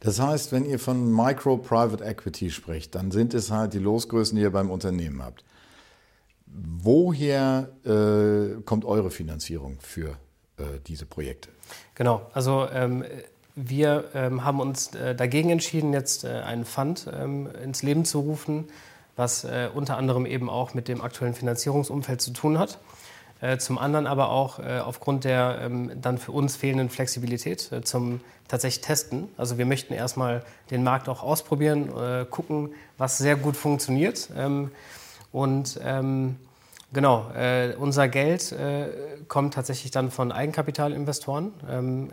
Das 0.01 0.21
heißt, 0.21 0.53
wenn 0.53 0.67
ihr 0.67 0.79
von 0.79 1.11
Micro 1.15 1.57
Private 1.57 2.05
Equity 2.05 2.51
spricht, 2.51 2.95
dann 2.95 3.11
sind 3.11 3.33
es 3.33 3.51
halt 3.51 3.73
die 3.73 3.79
Losgrößen, 3.79 4.37
die 4.37 4.43
ihr 4.43 4.53
beim 4.53 4.71
Unternehmen 4.71 5.23
habt. 5.23 5.45
Woher 6.47 7.71
äh, 7.85 8.63
kommt 8.63 8.85
eure 8.85 9.11
Finanzierung 9.11 9.79
für 9.81 10.11
äh, 10.57 10.65
diese 10.87 11.07
Projekte? 11.07 11.49
Genau, 11.95 12.31
also 12.33 12.69
ähm, 12.73 13.05
wir 13.57 14.11
ähm, 14.15 14.45
haben 14.45 14.61
uns 14.61 14.95
äh, 14.95 15.15
dagegen 15.15 15.51
entschieden, 15.51 15.93
jetzt 15.93 16.25
äh, 16.25 16.41
einen 16.41 16.65
Fund 16.65 17.07
ähm, 17.13 17.49
ins 17.63 17.83
Leben 17.83 18.05
zu 18.05 18.21
rufen, 18.21 18.69
was 19.17 19.45
äh, 19.45 19.69
unter 19.73 19.97
anderem 19.97 20.27
eben 20.27 20.51
auch 20.51 20.75
mit 20.75 20.89
dem 20.89 21.01
aktuellen 21.01 21.35
Finanzierungsumfeld 21.35 22.21
zu 22.21 22.33
tun 22.33 22.59
hat. 22.59 22.79
Äh, 23.41 23.59
zum 23.59 23.79
anderen 23.79 24.07
aber 24.07 24.31
auch 24.31 24.59
aufgrund 24.59 25.25
der 25.25 25.59
ähm, 25.63 25.91
dann 26.01 26.19
für 26.19 26.33
uns 26.33 26.57
fehlenden 26.57 26.89
Flexibilität 26.89 27.71
zum 27.85 28.21
tatsächlich 28.49 28.85
Testen. 28.85 29.29
Also 29.37 29.59
wir 29.59 29.67
möchten 29.67 29.95
erstmal 29.95 30.45
den 30.71 30.83
Markt 30.85 31.09
auch 31.09 31.23
ausprobieren, 31.23 31.91
gucken, 32.31 32.71
was 32.99 33.19
sehr 33.19 33.37
gut 33.37 33.57
funktioniert. 33.57 34.31
Ähm, 34.37 34.71
und 35.33 35.81
ähm, 35.83 36.37
genau, 36.95 37.31
äh, 37.37 37.75
unser 37.79 38.09
Geld 38.09 38.53
äh, 38.53 38.87
kommt 39.29 39.55
tatsächlich 39.55 39.91
dann 39.91 40.11
von 40.11 40.33
Eigenkapitalinvestoren, 40.33 41.53
ähm, 41.71 42.11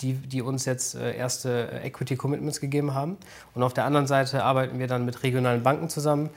die, 0.00 0.14
die 0.14 0.42
uns 0.42 0.66
jetzt 0.66 0.94
äh, 0.94 1.16
erste 1.16 1.80
Equity 1.82 2.16
Commitments 2.16 2.60
gegeben 2.60 2.94
haben. 2.94 3.16
Und 3.54 3.62
auf 3.62 3.72
der 3.72 3.84
anderen 3.84 4.06
Seite 4.06 4.44
arbeiten 4.44 4.78
wir 4.78 4.88
dann 4.88 5.04
mit 5.06 5.22
regionalen 5.22 5.62
Banken 5.62 5.88
zusammen, 5.88 6.30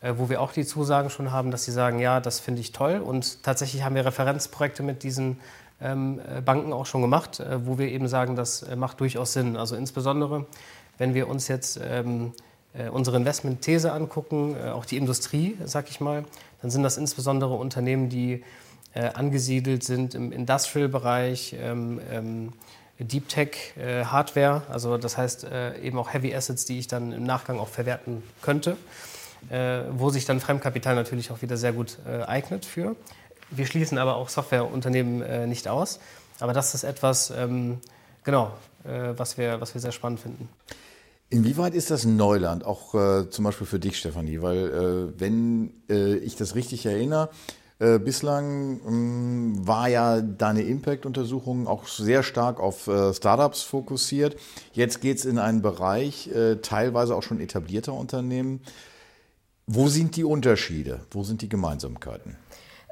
äh, 0.00 0.14
wo 0.16 0.28
wir 0.28 0.40
auch 0.40 0.52
die 0.52 0.64
Zusagen 0.64 1.10
schon 1.10 1.30
haben, 1.30 1.50
dass 1.50 1.64
sie 1.64 1.72
sagen, 1.72 2.00
ja, 2.00 2.20
das 2.20 2.40
finde 2.40 2.60
ich 2.60 2.72
toll. 2.72 2.96
Und 2.98 3.44
tatsächlich 3.44 3.84
haben 3.84 3.94
wir 3.94 4.04
Referenzprojekte 4.04 4.82
mit 4.82 5.02
diesen 5.02 5.38
ähm, 5.80 6.20
äh, 6.20 6.40
Banken 6.40 6.72
auch 6.72 6.86
schon 6.86 7.02
gemacht, 7.02 7.38
äh, 7.38 7.66
wo 7.66 7.78
wir 7.78 7.88
eben 7.88 8.08
sagen, 8.08 8.34
das 8.34 8.66
macht 8.74 8.98
durchaus 9.00 9.32
Sinn. 9.34 9.56
Also 9.56 9.76
insbesondere 9.76 10.46
Wenn 10.98 11.14
wir 11.14 11.28
uns 11.28 11.48
jetzt 11.48 11.80
ähm, 11.82 12.32
äh, 12.36 12.51
unsere 12.90 13.16
Investmentthese 13.16 13.92
angucken, 13.92 14.56
äh, 14.56 14.70
auch 14.70 14.84
die 14.84 14.96
Industrie, 14.96 15.56
sag 15.64 15.90
ich 15.90 16.00
mal, 16.00 16.24
dann 16.62 16.70
sind 16.70 16.82
das 16.82 16.96
insbesondere 16.96 17.54
Unternehmen, 17.54 18.08
die 18.08 18.44
äh, 18.94 19.08
angesiedelt 19.08 19.84
sind 19.84 20.14
im 20.14 20.32
Industrial-Bereich, 20.32 21.56
ähm, 21.58 22.00
ähm, 22.10 22.52
Deep 22.98 23.28
Tech, 23.28 23.74
äh, 23.76 24.04
Hardware, 24.04 24.62
also 24.68 24.96
das 24.96 25.16
heißt 25.16 25.44
äh, 25.44 25.78
eben 25.80 25.98
auch 25.98 26.12
Heavy 26.12 26.34
Assets, 26.34 26.64
die 26.64 26.78
ich 26.78 26.86
dann 26.86 27.12
im 27.12 27.24
Nachgang 27.24 27.58
auch 27.58 27.68
verwerten 27.68 28.22
könnte, 28.42 28.76
äh, 29.50 29.80
wo 29.90 30.10
sich 30.10 30.24
dann 30.24 30.40
Fremdkapital 30.40 30.94
natürlich 30.94 31.30
auch 31.30 31.42
wieder 31.42 31.56
sehr 31.56 31.72
gut 31.72 31.98
eignet 32.26 32.64
für. 32.64 32.94
Wir 33.50 33.66
schließen 33.66 33.98
aber 33.98 34.16
auch 34.16 34.28
Softwareunternehmen 34.28 35.48
nicht 35.48 35.68
aus, 35.68 36.00
aber 36.38 36.52
das 36.52 36.74
ist 36.74 36.84
etwas, 36.84 37.30
ähm, 37.30 37.80
genau, 38.24 38.52
was, 38.84 39.38
wir, 39.38 39.60
was 39.60 39.74
wir 39.74 39.80
sehr 39.80 39.92
spannend 39.92 40.20
finden. 40.20 40.48
Inwieweit 41.32 41.74
ist 41.74 41.90
das 41.90 42.04
Neuland, 42.04 42.66
auch 42.66 42.94
äh, 42.94 43.30
zum 43.30 43.46
Beispiel 43.46 43.66
für 43.66 43.78
dich, 43.78 43.96
Stefanie? 43.96 44.42
Weil, 44.42 44.68
äh, 44.68 45.18
wenn 45.18 45.72
äh, 45.88 46.16
ich 46.16 46.36
das 46.36 46.54
richtig 46.54 46.84
erinnere, 46.84 47.30
äh, 47.78 47.98
bislang 47.98 48.80
ähm, 48.86 49.66
war 49.66 49.88
ja 49.88 50.20
deine 50.20 50.60
Impact-Untersuchung 50.60 51.68
auch 51.68 51.86
sehr 51.86 52.22
stark 52.22 52.60
auf 52.60 52.86
äh, 52.86 53.14
Startups 53.14 53.62
fokussiert. 53.62 54.36
Jetzt 54.74 55.00
geht 55.00 55.16
es 55.16 55.24
in 55.24 55.38
einen 55.38 55.62
Bereich, 55.62 56.28
äh, 56.28 56.56
teilweise 56.56 57.16
auch 57.16 57.22
schon 57.22 57.40
etablierter 57.40 57.94
Unternehmen. 57.94 58.60
Wo 59.66 59.88
sind 59.88 60.16
die 60.16 60.24
Unterschiede? 60.24 61.00
Wo 61.12 61.22
sind 61.22 61.40
die 61.40 61.48
Gemeinsamkeiten? 61.48 62.36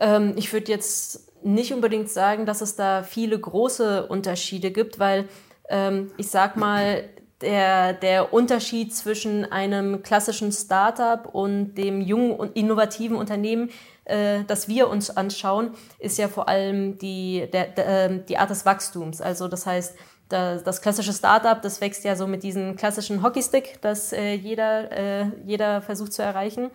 Ähm, 0.00 0.32
ich 0.36 0.50
würde 0.50 0.72
jetzt 0.72 1.30
nicht 1.44 1.74
unbedingt 1.74 2.08
sagen, 2.08 2.46
dass 2.46 2.62
es 2.62 2.74
da 2.74 3.02
viele 3.02 3.38
große 3.38 4.06
Unterschiede 4.06 4.70
gibt, 4.70 4.98
weil 4.98 5.28
ähm, 5.68 6.10
ich 6.16 6.28
sag 6.28 6.56
mal, 6.56 7.04
der, 7.40 7.94
der 7.94 8.32
Unterschied 8.32 8.94
zwischen 8.94 9.50
einem 9.50 10.02
klassischen 10.02 10.52
Startup 10.52 11.26
und 11.32 11.74
dem 11.74 12.00
jungen 12.00 12.32
und 12.32 12.56
innovativen 12.56 13.16
Unternehmen, 13.16 13.70
äh, 14.04 14.44
das 14.46 14.68
wir 14.68 14.88
uns 14.88 15.16
anschauen, 15.16 15.70
ist 15.98 16.18
ja 16.18 16.28
vor 16.28 16.48
allem 16.48 16.98
die, 16.98 17.48
der, 17.52 17.66
der, 17.66 17.86
ähm, 17.86 18.24
die 18.28 18.36
Art 18.36 18.50
des 18.50 18.66
Wachstums. 18.66 19.20
Also 19.20 19.48
das 19.48 19.66
heißt, 19.66 19.96
das 20.30 20.80
klassische 20.80 21.12
Startup, 21.12 21.60
das 21.60 21.80
wächst 21.80 22.04
ja 22.04 22.14
so 22.14 22.28
mit 22.28 22.44
diesem 22.44 22.76
klassischen 22.76 23.22
Hockeystick, 23.22 23.80
das 23.80 24.12
äh, 24.12 24.34
jeder, 24.34 24.92
äh, 24.92 25.26
jeder 25.44 25.82
versucht 25.82 26.12
zu 26.12 26.22
erreichen. 26.22 26.70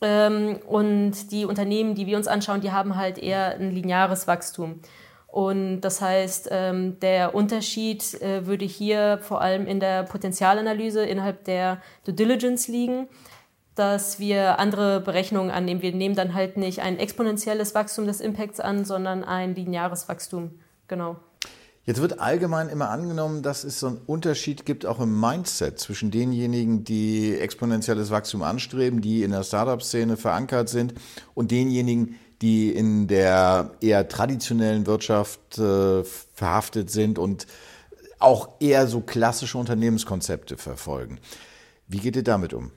Ähm, 0.00 0.58
und 0.66 1.30
die 1.30 1.44
Unternehmen, 1.44 1.94
die 1.94 2.06
wir 2.06 2.16
uns 2.16 2.26
anschauen, 2.26 2.60
die 2.60 2.72
haben 2.72 2.96
halt 2.96 3.18
eher 3.18 3.56
ein 3.56 3.70
lineares 3.70 4.26
Wachstum. 4.26 4.80
Und 5.36 5.82
das 5.82 6.00
heißt, 6.00 6.48
ähm, 6.50 6.98
der 7.00 7.34
Unterschied 7.34 8.22
äh, 8.22 8.46
würde 8.46 8.64
hier 8.64 9.18
vor 9.20 9.42
allem 9.42 9.66
in 9.66 9.80
der 9.80 10.04
Potenzialanalyse 10.04 11.04
innerhalb 11.04 11.44
der 11.44 11.82
Due 12.06 12.14
Diligence 12.14 12.68
liegen, 12.68 13.06
dass 13.74 14.18
wir 14.18 14.58
andere 14.58 15.02
Berechnungen 15.02 15.50
annehmen. 15.50 15.82
Wir 15.82 15.94
nehmen 15.94 16.14
dann 16.14 16.32
halt 16.32 16.56
nicht 16.56 16.80
ein 16.80 16.98
exponentielles 16.98 17.74
Wachstum 17.74 18.06
des 18.06 18.22
Impacts 18.22 18.60
an, 18.60 18.86
sondern 18.86 19.24
ein 19.24 19.54
lineares 19.54 20.08
Wachstum. 20.08 20.52
Genau. 20.88 21.16
Jetzt 21.84 22.00
wird 22.00 22.18
allgemein 22.18 22.70
immer 22.70 22.88
angenommen, 22.88 23.42
dass 23.42 23.62
es 23.62 23.78
so 23.78 23.88
einen 23.88 24.00
Unterschied 24.06 24.64
gibt, 24.64 24.86
auch 24.86 25.00
im 25.00 25.20
Mindset 25.20 25.78
zwischen 25.78 26.10
denjenigen, 26.10 26.82
die 26.82 27.38
exponentielles 27.38 28.10
Wachstum 28.10 28.42
anstreben, 28.42 29.02
die 29.02 29.22
in 29.22 29.32
der 29.32 29.42
Startup-Szene 29.42 30.16
verankert 30.16 30.70
sind, 30.70 30.94
und 31.34 31.50
denjenigen, 31.50 32.18
die 32.42 32.70
in 32.70 33.06
der 33.06 33.70
eher 33.80 34.08
traditionellen 34.08 34.86
Wirtschaft 34.86 35.58
äh, 35.58 36.04
verhaftet 36.04 36.90
sind 36.90 37.18
und 37.18 37.46
auch 38.18 38.48
eher 38.60 38.86
so 38.86 39.00
klassische 39.00 39.58
Unternehmenskonzepte 39.58 40.56
verfolgen. 40.56 41.18
Wie 41.88 41.98
geht 41.98 42.16
ihr 42.16 42.24
damit 42.24 42.52
um? 42.52 42.72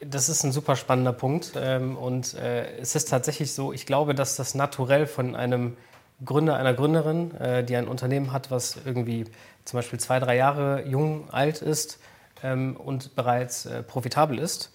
Das 0.00 0.28
ist 0.30 0.44
ein 0.44 0.52
super 0.52 0.76
spannender 0.76 1.12
Punkt. 1.12 1.52
Ähm, 1.56 1.96
und 1.96 2.34
äh, 2.34 2.78
es 2.78 2.94
ist 2.94 3.10
tatsächlich 3.10 3.52
so, 3.52 3.72
ich 3.72 3.84
glaube, 3.84 4.14
dass 4.14 4.36
das 4.36 4.54
naturell 4.54 5.06
von 5.06 5.36
einem 5.36 5.76
Gründer, 6.24 6.56
einer 6.56 6.74
Gründerin, 6.74 7.34
äh, 7.36 7.64
die 7.64 7.76
ein 7.76 7.88
Unternehmen 7.88 8.32
hat, 8.32 8.50
was 8.50 8.78
irgendwie 8.84 9.24
zum 9.64 9.78
Beispiel 9.78 10.00
zwei, 10.00 10.18
drei 10.18 10.36
Jahre 10.36 10.86
jung, 10.86 11.30
alt 11.30 11.62
ist 11.62 11.98
ähm, 12.42 12.76
und 12.76 13.14
bereits 13.14 13.66
äh, 13.66 13.82
profitabel 13.82 14.38
ist, 14.38 14.72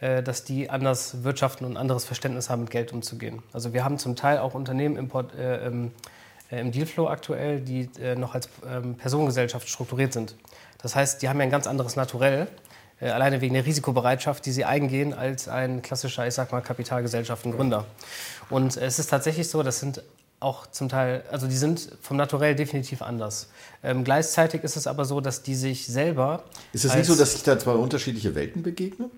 dass 0.00 0.44
die 0.44 0.70
anders 0.70 1.24
wirtschaften 1.24 1.66
und 1.66 1.76
anderes 1.76 2.06
Verständnis 2.06 2.48
haben, 2.48 2.62
mit 2.62 2.70
Geld 2.70 2.92
umzugehen. 2.92 3.42
Also 3.52 3.74
wir 3.74 3.84
haben 3.84 3.98
zum 3.98 4.16
Teil 4.16 4.38
auch 4.38 4.54
Unternehmen 4.54 4.96
im, 4.96 5.08
Port, 5.08 5.34
äh, 5.34 5.66
im, 5.66 5.92
äh, 6.50 6.60
im 6.60 6.72
Dealflow 6.72 7.08
aktuell, 7.08 7.60
die 7.60 7.90
äh, 8.00 8.16
noch 8.16 8.34
als 8.34 8.48
ähm, 8.66 8.94
Personengesellschaft 8.94 9.68
strukturiert 9.68 10.12
sind. 10.12 10.36
Das 10.78 10.96
heißt, 10.96 11.20
die 11.20 11.28
haben 11.28 11.38
ja 11.38 11.44
ein 11.44 11.50
ganz 11.50 11.66
anderes 11.66 11.96
Naturell, 11.96 12.48
äh, 13.00 13.10
alleine 13.10 13.40
wegen 13.40 13.54
der 13.54 13.66
Risikobereitschaft, 13.66 14.46
die 14.46 14.52
sie 14.52 14.64
eingehen, 14.64 15.12
als 15.12 15.48
ein 15.48 15.82
klassischer, 15.82 16.26
ich 16.26 16.34
sag 16.34 16.52
mal, 16.52 16.60
Kapitalgesellschaftengründer. 16.60 17.84
Und 18.48 18.76
es 18.76 18.98
ist 18.98 19.08
tatsächlich 19.08 19.48
so, 19.48 19.62
das 19.62 19.80
sind 19.80 20.02
auch 20.40 20.66
zum 20.66 20.88
Teil, 20.88 21.22
also 21.30 21.46
die 21.46 21.56
sind 21.56 21.90
vom 22.00 22.16
Naturell 22.16 22.54
definitiv 22.54 23.02
anders. 23.02 23.50
Ähm, 23.82 24.04
gleichzeitig 24.04 24.64
ist 24.64 24.76
es 24.76 24.86
aber 24.86 25.04
so, 25.04 25.20
dass 25.20 25.42
die 25.42 25.54
sich 25.54 25.86
selber. 25.86 26.44
Ist 26.72 26.86
es 26.86 26.94
nicht 26.94 27.06
so, 27.06 27.14
dass 27.14 27.32
sich 27.32 27.42
da 27.42 27.58
zwei 27.58 27.72
unterschiedliche 27.72 28.34
Welten 28.34 28.62
begegnen? 28.62 29.10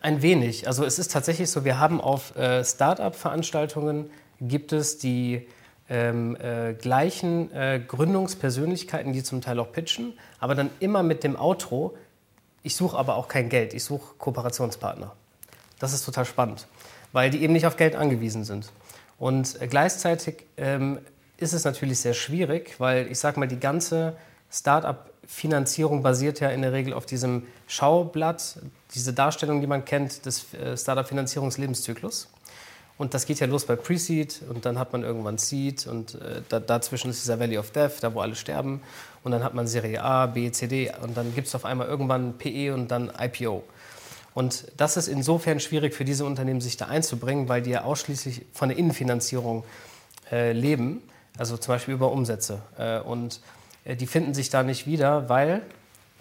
Ein 0.00 0.22
wenig. 0.22 0.66
Also 0.66 0.84
es 0.84 0.98
ist 0.98 1.12
tatsächlich 1.12 1.50
so, 1.50 1.66
wir 1.66 1.78
haben 1.78 2.00
auf 2.00 2.34
äh, 2.34 2.64
Start-up-Veranstaltungen 2.64 4.10
gibt 4.40 4.72
es 4.72 4.96
die 4.96 5.46
ähm, 5.90 6.36
äh, 6.36 6.72
gleichen 6.72 7.52
äh, 7.52 7.80
Gründungspersönlichkeiten, 7.86 9.12
die 9.12 9.22
zum 9.22 9.42
Teil 9.42 9.58
auch 9.58 9.72
pitchen, 9.72 10.14
aber 10.38 10.54
dann 10.54 10.70
immer 10.80 11.02
mit 11.02 11.24
dem 11.24 11.36
Outro, 11.36 11.96
ich 12.62 12.76
suche 12.76 12.96
aber 12.96 13.16
auch 13.16 13.28
kein 13.28 13.48
Geld, 13.48 13.74
ich 13.74 13.84
suche 13.84 14.14
Kooperationspartner. 14.16 15.12
Das 15.78 15.92
ist 15.92 16.04
total 16.04 16.24
spannend, 16.24 16.66
weil 17.12 17.30
die 17.30 17.42
eben 17.42 17.52
nicht 17.52 17.66
auf 17.66 17.76
Geld 17.76 17.96
angewiesen 17.96 18.44
sind. 18.44 18.70
Und 19.20 19.58
gleichzeitig 19.68 20.46
ähm, 20.56 20.98
ist 21.36 21.52
es 21.52 21.64
natürlich 21.64 22.00
sehr 22.00 22.14
schwierig, 22.14 22.80
weil 22.80 23.06
ich 23.12 23.18
sage 23.18 23.38
mal, 23.38 23.46
die 23.46 23.60
ganze 23.60 24.16
Startup-Finanzierung 24.50 26.02
basiert 26.02 26.40
ja 26.40 26.48
in 26.48 26.62
der 26.62 26.72
Regel 26.72 26.94
auf 26.94 27.04
diesem 27.04 27.46
Schaublatt, 27.68 28.58
diese 28.94 29.12
Darstellung, 29.12 29.60
die 29.60 29.66
man 29.66 29.84
kennt, 29.84 30.24
des 30.24 30.54
äh, 30.54 30.74
Startup-Finanzierungslebenszyklus. 30.74 32.28
Und 32.96 33.12
das 33.12 33.26
geht 33.26 33.40
ja 33.40 33.46
los 33.46 33.66
bei 33.66 33.76
Pre-Seed 33.76 34.40
und 34.48 34.64
dann 34.64 34.78
hat 34.78 34.92
man 34.92 35.02
irgendwann 35.02 35.36
Seed 35.36 35.86
und 35.86 36.14
äh, 36.14 36.40
da, 36.48 36.58
dazwischen 36.58 37.10
ist 37.10 37.22
dieser 37.22 37.38
Valley 37.38 37.58
of 37.58 37.72
Death, 37.72 38.02
da 38.02 38.14
wo 38.14 38.20
alle 38.20 38.34
sterben. 38.34 38.80
Und 39.22 39.32
dann 39.32 39.44
hat 39.44 39.52
man 39.52 39.66
Serie 39.66 40.02
A, 40.02 40.26
B, 40.26 40.50
C, 40.50 40.66
D 40.66 40.90
und 41.02 41.14
dann 41.14 41.34
gibt 41.34 41.46
es 41.46 41.54
auf 41.54 41.66
einmal 41.66 41.88
irgendwann 41.88 42.38
PE 42.38 42.72
und 42.72 42.90
dann 42.90 43.12
IPO. 43.18 43.64
Und 44.34 44.66
das 44.76 44.96
ist 44.96 45.08
insofern 45.08 45.60
schwierig 45.60 45.94
für 45.94 46.04
diese 46.04 46.24
Unternehmen, 46.24 46.60
sich 46.60 46.76
da 46.76 46.86
einzubringen, 46.86 47.48
weil 47.48 47.62
die 47.62 47.70
ja 47.70 47.82
ausschließlich 47.82 48.46
von 48.52 48.68
der 48.68 48.78
Innenfinanzierung 48.78 49.64
äh, 50.30 50.52
leben, 50.52 51.02
also 51.36 51.56
zum 51.56 51.74
Beispiel 51.74 51.94
über 51.94 52.12
Umsätze. 52.12 52.62
Äh, 52.78 53.00
und 53.00 53.40
äh, 53.84 53.96
die 53.96 54.06
finden 54.06 54.34
sich 54.34 54.50
da 54.50 54.62
nicht 54.62 54.86
wieder, 54.86 55.28
weil 55.28 55.62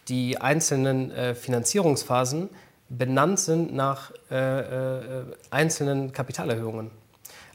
die 0.07 0.39
einzelnen 0.39 1.11
äh, 1.11 1.35
Finanzierungsphasen 1.35 2.49
benannt 2.89 3.39
sind 3.39 3.73
nach 3.73 4.11
äh, 4.31 4.59
äh, 4.59 5.23
einzelnen 5.51 6.11
Kapitalerhöhungen. 6.11 6.89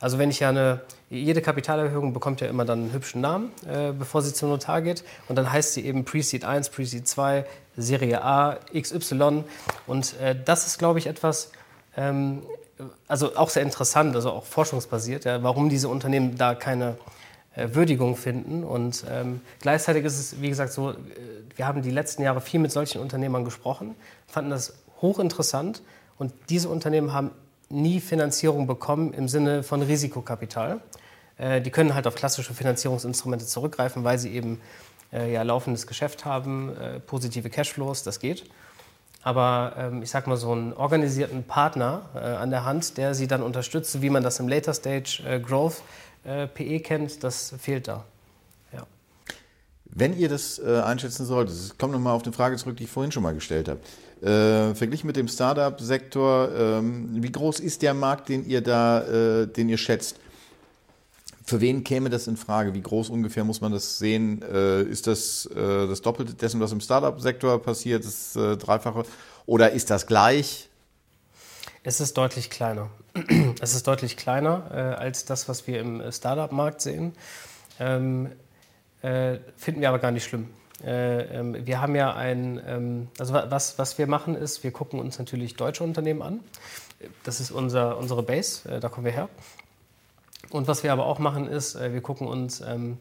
Also 0.05 0.19
wenn 0.19 0.29
ich 0.29 0.41
ja 0.41 0.51
eine, 0.51 0.83
jede 1.09 1.41
Kapitalerhöhung 1.41 2.13
bekommt 2.13 2.43
ja 2.43 2.47
immer 2.47 2.67
dann 2.67 2.81
einen 2.81 2.93
hübschen 2.93 3.23
Namen, 3.23 3.53
äh, 3.67 3.91
bevor 3.91 4.21
sie 4.21 4.35
zum 4.35 4.51
Notar 4.51 4.83
geht. 4.83 5.03
Und 5.29 5.37
dann 5.37 5.51
heißt 5.51 5.73
sie 5.73 5.83
eben 5.87 6.05
Pre-Seed 6.05 6.45
1, 6.45 6.69
Pre-Seed 6.69 7.09
2, 7.09 7.47
Serie 7.79 8.23
A, 8.23 8.59
XY. 8.79 9.45
Und 9.87 10.21
äh, 10.21 10.37
das 10.45 10.67
ist, 10.67 10.79
glaube 10.79 10.99
ich, 10.99 11.07
etwas, 11.07 11.53
ähm, 11.97 12.43
also 13.09 13.35
auch 13.37 13.49
sehr 13.49 13.63
interessant, 13.63 14.15
also 14.15 14.31
auch 14.31 14.45
forschungsbasiert, 14.45 15.25
ja, 15.25 15.43
warum 15.43 15.71
diese 15.71 15.89
Unternehmen 15.89 16.37
da 16.37 16.55
keine 16.55 16.99
äh, 17.55 17.69
Würdigung 17.73 18.17
finden. 18.17 18.63
Und 18.63 19.07
ähm, 19.11 19.41
gleichzeitig 19.63 20.05
ist 20.05 20.19
es, 20.19 20.43
wie 20.43 20.51
gesagt, 20.51 20.75
so, 20.75 20.91
äh, 20.91 20.97
wir 21.57 21.67
haben 21.67 21.81
die 21.81 21.91
letzten 21.91 22.21
Jahre 22.21 22.43
viel 22.43 22.61
mit 22.61 22.73
solchen 22.73 23.01
Unternehmern 23.01 23.47
gesprochen, 23.47 23.95
fanden 24.27 24.51
das 24.51 24.75
hochinteressant. 25.01 25.81
Und 26.19 26.35
diese 26.51 26.69
Unternehmen 26.69 27.15
haben 27.15 27.31
nie 27.71 28.01
Finanzierung 28.01 28.67
bekommen 28.67 29.13
im 29.13 29.29
Sinne 29.29 29.63
von 29.63 29.83
Risikokapital. 29.83 30.81
Äh, 31.37 31.61
die 31.61 31.71
können 31.71 31.95
halt 31.95 32.07
auf 32.07 32.15
klassische 32.15 32.55
Finanzierungsinstrumente 32.55 33.47
zurückgreifen, 33.47 34.05
weil 34.05 34.19
sie 34.19 34.31
eben 34.31 34.61
äh, 35.13 35.33
ja, 35.33 35.43
laufendes 35.43 35.87
Geschäft 35.87 36.25
haben, 36.25 36.77
äh, 36.77 37.01
positive 37.01 37.51
Cashflows, 37.51 38.03
das 38.03 38.21
geht. 38.21 38.45
Aber 39.23 39.75
ähm, 39.79 40.03
ich 40.03 40.11
sag 40.11 40.27
mal, 40.27 40.37
so 40.37 40.53
einen 40.53 40.75
organisierten 40.75 41.45
Partner 41.45 42.03
an 42.15 42.51
der 42.51 42.67
Hand, 42.67 42.99
der 42.99 43.15
sie 43.15 43.27
dann 43.27 43.43
unterstützt, 43.43 44.03
wie 44.03 44.11
man 44.11 44.23
das 44.23 44.39
im 44.39 44.49
Later 44.49 44.75
Stage 44.75 45.41
Growth 45.43 45.83
PE 46.25 46.81
kennt, 46.81 47.25
das 47.25 47.55
fehlt 47.59 47.89
da. 47.89 48.05
Wenn 49.87 50.19
ihr 50.19 50.29
das 50.29 50.61
einschätzen 50.61 51.25
solltet, 51.25 51.55
es 51.55 51.79
kommt 51.79 51.93
nochmal 51.93 52.15
auf 52.15 52.23
die 52.23 52.33
Frage 52.33 52.57
zurück, 52.57 52.77
die 52.77 52.85
ich 52.85 52.91
vorhin 52.91 53.13
schon 53.13 53.23
mal 53.23 53.35
gestellt 53.35 53.69
habe. 53.69 53.81
Äh, 54.25 54.75
verglichen 54.75 55.07
mit 55.07 55.17
dem 55.17 55.29
Startup-Sektor, 55.29 56.49
ähm, 56.57 57.23
wie 57.23 57.31
groß 57.31 57.61
ist 57.61 57.83
der 57.83 57.93
Markt, 57.93 58.31
den 58.31 58.49
ihr 58.49 58.63
da, 58.63 59.03
äh, 59.03 59.47
den 59.47 59.69
ihr 59.69 59.77
schätzt? 59.77 60.17
Für 61.45 61.61
wen 61.61 61.85
käme 61.85 62.09
das 62.09 62.27
in 62.27 62.39
Frage? 62.39 62.73
Wie 62.73 62.81
groß 62.81 63.11
ungefähr 63.11 63.45
muss 63.45 63.61
man 63.61 63.71
das 63.71 63.99
sehen? 63.99 64.41
Äh, 64.41 64.83
ist 64.85 65.07
das 65.07 65.45
äh, 65.55 65.87
das 65.87 66.01
Doppelte 66.01 66.33
dessen, 66.33 66.59
was 66.59 66.73
im 66.73 66.81
Startup-Sektor 66.81 67.63
passiert, 67.63 68.07
das 68.07 68.35
äh, 68.35 68.57
Dreifache? 68.57 69.05
Oder 69.45 69.73
ist 69.73 69.91
das 69.91 70.07
gleich? 70.07 70.71
Es 71.83 72.01
ist 72.01 72.17
deutlich 72.17 72.49
kleiner. 72.49 72.89
es 73.61 73.75
ist 73.75 73.87
deutlich 73.87 74.17
kleiner 74.17 74.71
äh, 74.71 75.03
als 75.03 75.27
das, 75.27 75.51
was 75.51 75.67
wir 75.67 75.81
im 75.81 76.03
Startup-Markt 76.11 76.81
sehen. 76.81 77.13
Ähm, 77.79 78.31
äh, 79.03 79.37
finden 79.59 79.83
wir 79.83 79.91
aber 79.91 79.99
gar 79.99 80.13
nicht 80.13 80.25
schlimm. 80.25 80.49
Äh, 80.85 81.23
ähm, 81.39 81.67
wir 81.67 81.81
haben 81.81 81.95
ja 81.95 82.15
ein, 82.15 82.61
ähm, 82.67 83.09
also 83.19 83.35
was, 83.35 83.79
was 83.79 83.99
wir 83.99 84.07
machen 84.07 84.35
ist, 84.35 84.63
wir 84.65 84.71
gucken 84.71 85.01
uns 85.01 85.19
natürlich 85.19 85.57
deutsche 85.57 85.85
Unternehmen 85.85 86.23
an. 86.23 86.41
Das 87.25 87.41
ist 87.41 87.51
unser, 87.51 87.99
unsere 87.99 88.23
Base, 88.23 88.69
äh, 88.69 88.81
da 88.81 88.89
kommen 88.89 89.07
wir 89.07 89.13
her. 89.13 89.29
Und 90.51 90.69
was 90.69 90.83
wir 90.83 90.93
aber 90.93 91.07
auch 91.07 91.19
machen 91.19 91.49
ist, 91.49 91.75
äh, 91.75 91.93
wir 91.93 92.01
gucken 92.01 92.27
uns 92.27 92.61
ähm, 92.61 92.99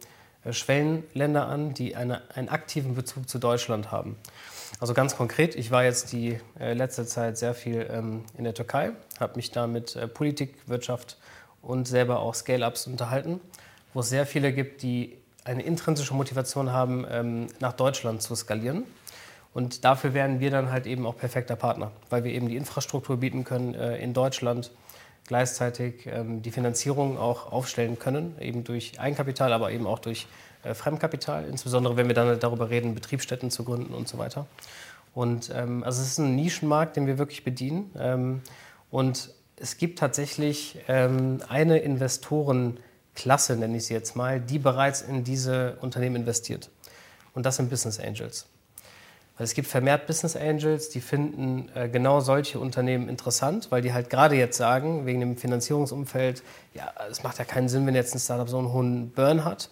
Schwellenländer 0.50 1.48
an, 1.48 1.74
die 1.74 1.96
eine, 1.96 2.22
einen 2.36 2.50
aktiven 2.50 2.96
Bezug 2.96 3.30
zu 3.30 3.40
Deutschland 3.40 3.92
haben. 3.92 4.18
Also 4.80 4.94
ganz 4.94 5.16
konkret, 5.16 5.56
ich 5.56 5.72
war 5.72 5.84
jetzt 5.84 6.12
die 6.12 6.40
äh, 6.60 6.74
letzte 6.74 7.06
Zeit 7.06 7.38
sehr 7.38 7.54
viel 7.54 7.88
ähm, 7.90 8.24
in 8.38 8.44
der 8.44 8.54
Türkei, 8.54 8.92
habe 9.20 9.36
mich 9.36 9.52
da 9.52 9.68
mit 9.68 9.96
äh, 9.96 10.08
Politik, 10.08 10.56
Wirtschaft 10.68 11.18
und 11.62 11.88
selber 11.88 12.20
auch 12.20 12.36
Scale-Ups 12.36 12.88
unterhalten, 12.88 13.40
wo 13.94 14.02
es 14.02 14.10
sehr 14.10 14.26
viele 14.26 14.52
gibt, 14.52 14.82
die 14.82 15.18
eine 15.46 15.64
intrinsische 15.64 16.14
Motivation 16.14 16.72
haben, 16.72 17.06
ähm, 17.10 17.48
nach 17.60 17.74
Deutschland 17.74 18.22
zu 18.22 18.36
skalieren. 18.36 18.84
Und 19.54 19.86
dafür 19.86 20.14
wären 20.14 20.40
wir 20.40 20.50
dann 20.50 20.72
halt 20.72 20.88
eben 20.88 21.06
auch 21.06 21.16
perfekter 21.16 21.56
Partner, 21.56 21.92
weil 22.10 22.24
wir 22.24 22.32
eben 22.32 22.48
die 22.48 22.56
Infrastruktur 22.56 23.18
bieten 23.18 23.44
können 23.44 23.76
äh, 23.76 23.98
in 23.98 24.14
Deutschland, 24.14 24.72
gleichzeitig 25.28 26.08
ähm, 26.08 26.42
die 26.42 26.52
Finanzierung 26.52 27.18
auch 27.18 27.52
aufstellen 27.52 28.00
können, 28.00 28.36
eben 28.40 28.64
durch 28.64 29.00
Eigenkapital, 29.00 29.54
aber 29.54 29.72
eben 29.72 29.86
auch 29.86 30.00
durch 30.00 30.28
äh, 30.64 30.74
Fremdkapital, 30.74 31.46
insbesondere 31.46 31.98
wenn 31.98 32.08
wir 32.08 32.16
dann 32.16 32.40
darüber 32.40 32.70
reden, 32.70 32.96
Betriebsstätten 32.96 33.52
zu 33.52 33.64
gründen 33.64 33.94
und 33.94 34.08
so 34.08 34.18
weiter. 34.18 34.48
Und 35.14 35.52
ähm, 35.54 35.84
also 35.84 36.02
es 36.02 36.10
ist 36.10 36.18
ein 36.18 36.36
Nischenmarkt, 36.36 36.96
den 36.96 37.06
wir 37.06 37.18
wirklich 37.20 37.44
bedienen. 37.44 37.92
Ähm, 37.98 38.42
und 38.90 39.30
es 39.58 39.78
gibt 39.78 40.00
tatsächlich 40.00 40.80
ähm, 40.88 41.42
eine 41.48 41.80
Investorenklasse, 43.14 43.56
nenne 43.56 43.78
ich 43.78 43.86
sie 43.86 43.94
jetzt 43.94 44.16
mal, 44.16 44.40
die 44.40 44.60
bereits 44.60 45.02
in 45.02 45.24
diese 45.24 45.78
Unternehmen 45.82 46.18
investiert. 46.18 46.70
Und 47.34 47.46
das 47.46 47.58
sind 47.58 47.70
Business 47.70 48.00
Angels. 48.00 48.46
Weil 49.38 49.46
es 49.46 49.56
gibt 49.56 49.68
vermehrt 49.68 50.06
Business 50.06 50.36
Angels, 50.36 50.90
die 50.90 51.02
finden 51.02 51.70
äh, 51.74 51.90
genau 51.90 52.20
solche 52.20 52.60
Unternehmen 52.60 53.10
interessant, 53.10 53.72
weil 53.72 53.82
die 53.82 53.92
halt 53.92 54.12
gerade 54.12 54.36
jetzt 54.36 54.58
sagen, 54.58 55.08
wegen 55.08 55.22
dem 55.22 55.38
Finanzierungsumfeld, 55.38 56.44
ja, 56.76 56.94
es 57.10 57.24
macht 57.24 57.40
ja 57.40 57.46
keinen 57.46 57.68
Sinn, 57.68 57.88
wenn 57.88 57.96
jetzt 57.96 58.14
ein 58.14 58.20
Startup 58.20 58.48
so 58.48 58.60
einen 58.60 58.72
hohen 58.72 59.10
Burn 59.12 59.44
hat. 59.44 59.70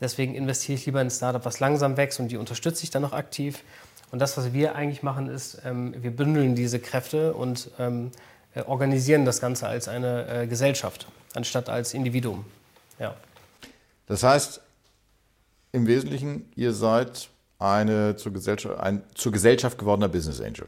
Deswegen 0.00 0.34
investiere 0.34 0.78
ich 0.78 0.84
lieber 0.84 1.00
in 1.00 1.06
ein 1.06 1.10
Startup, 1.10 1.44
was 1.44 1.58
langsam 1.58 1.96
wächst 1.96 2.20
und 2.20 2.28
die 2.28 2.36
unterstütze 2.36 2.84
ich 2.84 2.90
dann 2.90 3.02
noch 3.02 3.14
aktiv. 3.14 3.64
Und 4.10 4.20
das, 4.20 4.36
was 4.36 4.52
wir 4.52 4.74
eigentlich 4.74 5.02
machen, 5.02 5.28
ist, 5.28 5.62
ähm, 5.64 5.94
wir 5.98 6.10
bündeln 6.10 6.54
diese 6.54 6.78
Kräfte 6.78 7.32
und 7.32 7.70
ähm, 7.78 8.10
äh, 8.54 8.62
organisieren 8.62 9.24
das 9.24 9.40
Ganze 9.40 9.66
als 9.66 9.88
eine 9.88 10.28
äh, 10.28 10.46
Gesellschaft, 10.46 11.06
anstatt 11.34 11.70
als 11.70 11.94
Individuum. 11.94 12.44
Ja. 12.98 13.14
Das 14.06 14.22
heißt, 14.22 14.60
im 15.72 15.86
Wesentlichen, 15.86 16.50
ihr 16.56 16.72
seid 16.72 17.28
eine 17.58 18.16
zur 18.16 18.32
Gesellschaft, 18.32 18.80
ein 18.80 19.02
zur 19.14 19.32
Gesellschaft 19.32 19.78
gewordener 19.78 20.08
Business 20.08 20.40
Angel. 20.40 20.66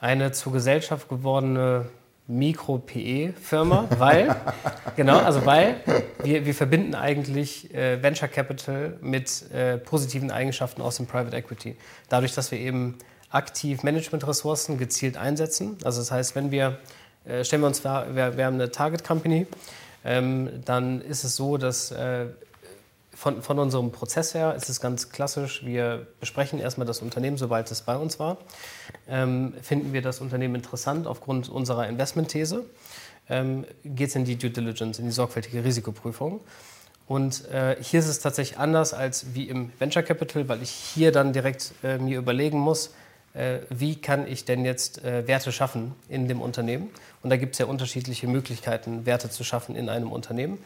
Eine 0.00 0.32
zur 0.32 0.52
Gesellschaft 0.52 1.08
gewordene 1.08 1.86
Mikro-PE-Firma, 2.28 3.88
weil, 3.98 4.34
genau, 4.96 5.18
also 5.18 5.44
weil 5.44 5.80
wir, 6.22 6.46
wir 6.46 6.54
verbinden 6.54 6.94
eigentlich 6.94 7.72
äh, 7.74 8.02
Venture 8.02 8.28
Capital 8.28 8.96
mit 9.00 9.50
äh, 9.52 9.78
positiven 9.78 10.30
Eigenschaften 10.30 10.82
aus 10.82 10.96
dem 10.96 11.06
Private 11.06 11.36
Equity. 11.36 11.76
Dadurch, 12.08 12.34
dass 12.34 12.50
wir 12.50 12.58
eben 12.58 12.98
aktiv 13.30 13.82
Management-Ressourcen 13.82 14.78
gezielt 14.78 15.16
einsetzen. 15.16 15.76
Also 15.84 16.00
das 16.00 16.10
heißt, 16.10 16.34
wenn 16.36 16.50
wir, 16.50 16.78
äh, 17.24 17.44
stellen 17.44 17.62
wir 17.62 17.66
uns 17.66 17.80
vor, 17.80 18.06
wir, 18.12 18.36
wir 18.36 18.46
haben 18.46 18.54
eine 18.54 18.70
Target 18.70 19.04
Company, 19.04 19.46
ähm, 20.04 20.50
dann 20.64 21.00
ist 21.00 21.24
es 21.24 21.36
so, 21.36 21.56
dass 21.56 21.90
äh, 21.92 22.26
von, 23.14 23.42
von 23.42 23.58
unserem 23.58 23.92
Prozess 23.92 24.34
her 24.34 24.54
ist 24.54 24.68
es 24.68 24.80
ganz 24.80 25.10
klassisch. 25.10 25.64
Wir 25.64 26.06
besprechen 26.18 26.58
erstmal 26.58 26.86
das 26.86 27.02
Unternehmen, 27.02 27.36
sobald 27.36 27.70
es 27.70 27.82
bei 27.82 27.96
uns 27.96 28.18
war. 28.18 28.38
Ähm, 29.08 29.54
finden 29.62 29.92
wir 29.92 30.02
das 30.02 30.20
Unternehmen 30.20 30.56
interessant 30.56 31.06
aufgrund 31.06 31.48
unserer 31.48 31.86
Investmentthese? 31.88 32.64
Ähm, 33.28 33.64
Geht 33.84 34.08
es 34.08 34.16
in 34.16 34.24
die 34.24 34.36
Due 34.36 34.50
Diligence, 34.50 34.98
in 34.98 35.04
die 35.04 35.12
sorgfältige 35.12 35.62
Risikoprüfung? 35.62 36.40
Und 37.06 37.48
äh, 37.50 37.76
hier 37.80 38.00
ist 38.00 38.08
es 38.08 38.20
tatsächlich 38.20 38.58
anders 38.58 38.94
als 38.94 39.34
wie 39.34 39.48
im 39.48 39.70
Venture 39.78 40.02
Capital, 40.02 40.48
weil 40.48 40.62
ich 40.62 40.70
hier 40.70 41.12
dann 41.12 41.32
direkt 41.32 41.72
äh, 41.82 41.98
mir 41.98 42.18
überlegen 42.18 42.58
muss, 42.58 42.94
wie 43.70 43.96
kann 43.96 44.26
ich 44.26 44.44
denn 44.44 44.64
jetzt 44.64 45.02
äh, 45.04 45.26
Werte 45.26 45.52
schaffen 45.52 45.94
in 46.08 46.28
dem 46.28 46.42
Unternehmen? 46.42 46.90
Und 47.22 47.30
da 47.30 47.36
gibt 47.36 47.54
es 47.54 47.58
ja 47.58 47.66
unterschiedliche 47.66 48.26
Möglichkeiten, 48.26 49.06
Werte 49.06 49.30
zu 49.30 49.42
schaffen 49.42 49.74
in 49.74 49.88
einem 49.88 50.12
Unternehmen 50.12 50.58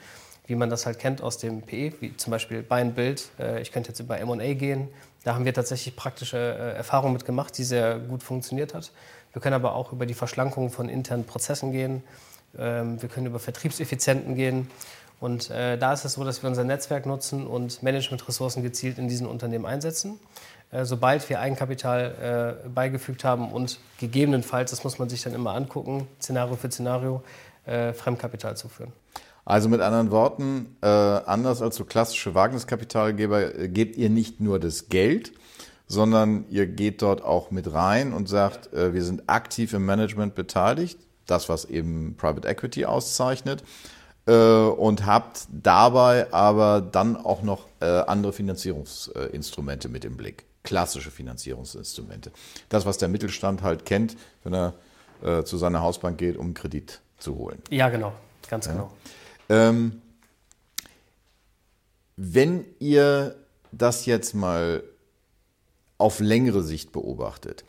wie 0.47 0.55
man 0.55 0.71
das 0.71 0.87
halt 0.87 0.99
kennt 0.99 1.23
aus 1.23 1.39
dem 1.39 1.63
PE, 1.63 1.93
wie 2.01 2.17
zum 2.17 2.31
Beispiel 2.31 2.63
Buy 2.63 2.81
and 2.81 2.95
Build. 2.95 3.29
Äh, 3.39 3.61
ich 3.61 3.73
könnte 3.73 3.89
jetzt 3.91 4.01
über 4.01 4.19
M&A 4.19 4.55
gehen. 4.55 4.89
Da 5.25 5.35
haben 5.35 5.45
wir 5.45 5.53
tatsächlich 5.53 5.97
praktische 5.97 6.39
äh, 6.39 6.77
Erfahrungen 6.77 7.13
mit 7.13 7.25
gemacht, 7.25 7.57
die 7.59 7.65
sehr 7.65 7.99
gut 7.99 8.23
funktioniert 8.23 8.75
hat. 8.75 8.93
Wir 9.33 9.43
können 9.43 9.55
aber 9.55 9.75
auch 9.75 9.93
über 9.93 10.07
die 10.07 10.15
Verschlankung 10.15 10.71
von 10.71 10.89
internen 10.89 11.25
Prozessen 11.25 11.73
gehen. 11.73 12.03
Ähm, 12.57 13.03
wir 13.03 13.09
können 13.09 13.27
über 13.27 13.39
Vertriebseffizienten 13.39 14.35
gehen. 14.35 14.71
Und 15.19 15.51
äh, 15.51 15.79
da 15.79 15.93
ist 15.93 16.05
es 16.05 16.13
so, 16.13 16.25
dass 16.25 16.43
wir 16.43 16.49
unser 16.49 16.65
Netzwerk 16.65 17.07
nutzen 17.07 17.47
und 17.47 17.83
Managementressourcen 17.83 18.63
gezielt 18.63 18.99
in 18.99 19.09
diesen 19.09 19.27
Unternehmen 19.27 19.65
einsetzen. 19.65 20.21
Sobald 20.83 21.29
wir 21.29 21.41
Eigenkapital 21.41 22.59
beigefügt 22.75 23.25
haben 23.25 23.53
und 23.53 23.79
gegebenenfalls, 23.99 24.71
das 24.71 24.85
muss 24.85 24.99
man 24.99 25.09
sich 25.09 25.23
dann 25.23 25.35
immer 25.35 25.55
angucken, 25.55 26.09
Szenario 26.21 26.57
für 26.57 26.71
Szenario, 26.71 27.23
Fremdkapital 27.65 28.57
zuführen. 28.57 28.93
Also 29.47 29.69
mit 29.69 29.81
anderen 29.81 30.11
Worten, 30.11 30.77
äh, 30.83 30.89
anders 30.89 31.63
als 31.63 31.77
so 31.77 31.85
klassische 31.85 32.35
Wagniskapitalgeber 32.35 33.55
äh, 33.57 33.69
gebt 33.69 33.97
ihr 33.97 34.11
nicht 34.11 34.41
nur 34.41 34.59
das 34.59 34.89
Geld, 34.89 35.33
sondern 35.87 36.47
ihr 36.51 36.67
geht 36.67 37.01
dort 37.01 37.23
auch 37.23 37.53
mit 37.53 37.73
rein 37.73 38.13
und 38.13 38.29
sagt, 38.29 38.73
äh, 38.73 38.93
wir 38.93 39.05
sind 39.05 39.29
aktiv 39.29 39.73
im 39.73 39.87
Management 39.87 40.35
beteiligt, 40.35 40.99
das 41.27 41.49
was 41.49 41.65
eben 41.65 42.17
Private 42.17 42.49
Equity 42.49 42.87
auszeichnet 42.87 43.63
äh, 44.27 44.33
und 44.33 45.07
habt 45.07 45.47
dabei 45.49 46.33
aber 46.33 46.81
dann 46.81 47.17
auch 47.17 47.43
noch 47.43 47.69
äh, 47.79 47.85
andere 47.85 48.33
Finanzierungsinstrumente 48.33 49.89
mit 49.89 50.05
im 50.05 50.17
Blick, 50.17 50.45
klassische 50.67 51.11
Finanzierungsinstrumente. 51.11 52.31
Das, 52.69 52.85
was 52.85 52.99
der 52.99 53.09
Mittelstand 53.09 53.63
halt 53.63 53.87
kennt, 53.87 54.17
wenn 54.45 54.53
er 54.53 54.75
äh, 55.23 55.45
zu 55.45 55.57
seiner 55.57 55.81
Hausbank 55.81 56.19
geht, 56.19 56.37
um 56.37 56.53
Kredit 56.53 57.01
zu 57.19 57.37
holen. 57.37 57.63
Ja, 57.71 57.89
genau, 57.89 58.13
ganz 58.51 58.67
ja. 58.67 58.73
genau. 58.73 58.93
Ähm, 59.49 60.03
wenn 62.17 62.65
ihr 62.79 63.37
das 63.73 64.05
jetzt 64.07 64.35
mal 64.35 64.83
auf 65.99 66.21
längere 66.21 66.63
Sicht 66.63 66.93
beobachtet, 66.93 67.65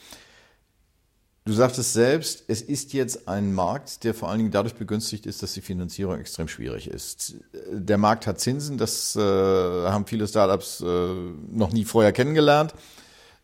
Du 1.47 1.53
sagtest 1.53 1.93
selbst, 1.93 2.43
es 2.49 2.61
ist 2.61 2.91
jetzt 2.91 3.29
ein 3.29 3.53
Markt, 3.53 4.03
der 4.03 4.13
vor 4.13 4.27
allen 4.27 4.39
Dingen 4.39 4.51
dadurch 4.51 4.75
begünstigt 4.75 5.25
ist, 5.25 5.41
dass 5.41 5.53
die 5.53 5.61
Finanzierung 5.61 6.19
extrem 6.19 6.49
schwierig 6.49 6.89
ist. 6.89 7.35
Der 7.71 7.97
Markt 7.97 8.27
hat 8.27 8.41
Zinsen, 8.41 8.77
das 8.77 9.15
äh, 9.15 9.21
haben 9.21 10.05
viele 10.05 10.27
Startups 10.27 10.81
äh, 10.81 10.85
noch 11.49 11.71
nie 11.71 11.85
vorher 11.85 12.11
kennengelernt. 12.11 12.73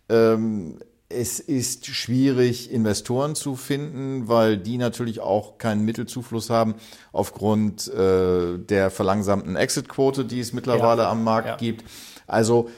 Ähm, 0.10 0.80
es 1.08 1.40
ist 1.40 1.86
schwierig, 1.86 2.72
Investoren 2.72 3.36
zu 3.36 3.56
finden, 3.56 4.28
weil 4.28 4.58
die 4.58 4.78
natürlich 4.78 5.22
auch 5.22 5.58
keinen 5.58 5.86
Mittelzufluss 5.86 6.50
haben 6.50 6.76
aufgrund 7.14 7.88
äh, 7.88 8.58
der 8.58 8.92
verlangsamten 8.92 9.56
Exit-Quote, 9.56 10.26
die 10.26 10.42
es 10.42 10.52
mittlerweile 10.52 11.04
ja, 11.04 11.10
am 11.10 11.24
Markt 11.24 11.48
ja. 11.48 11.56
gibt. 11.56 11.86
Also 12.28 12.70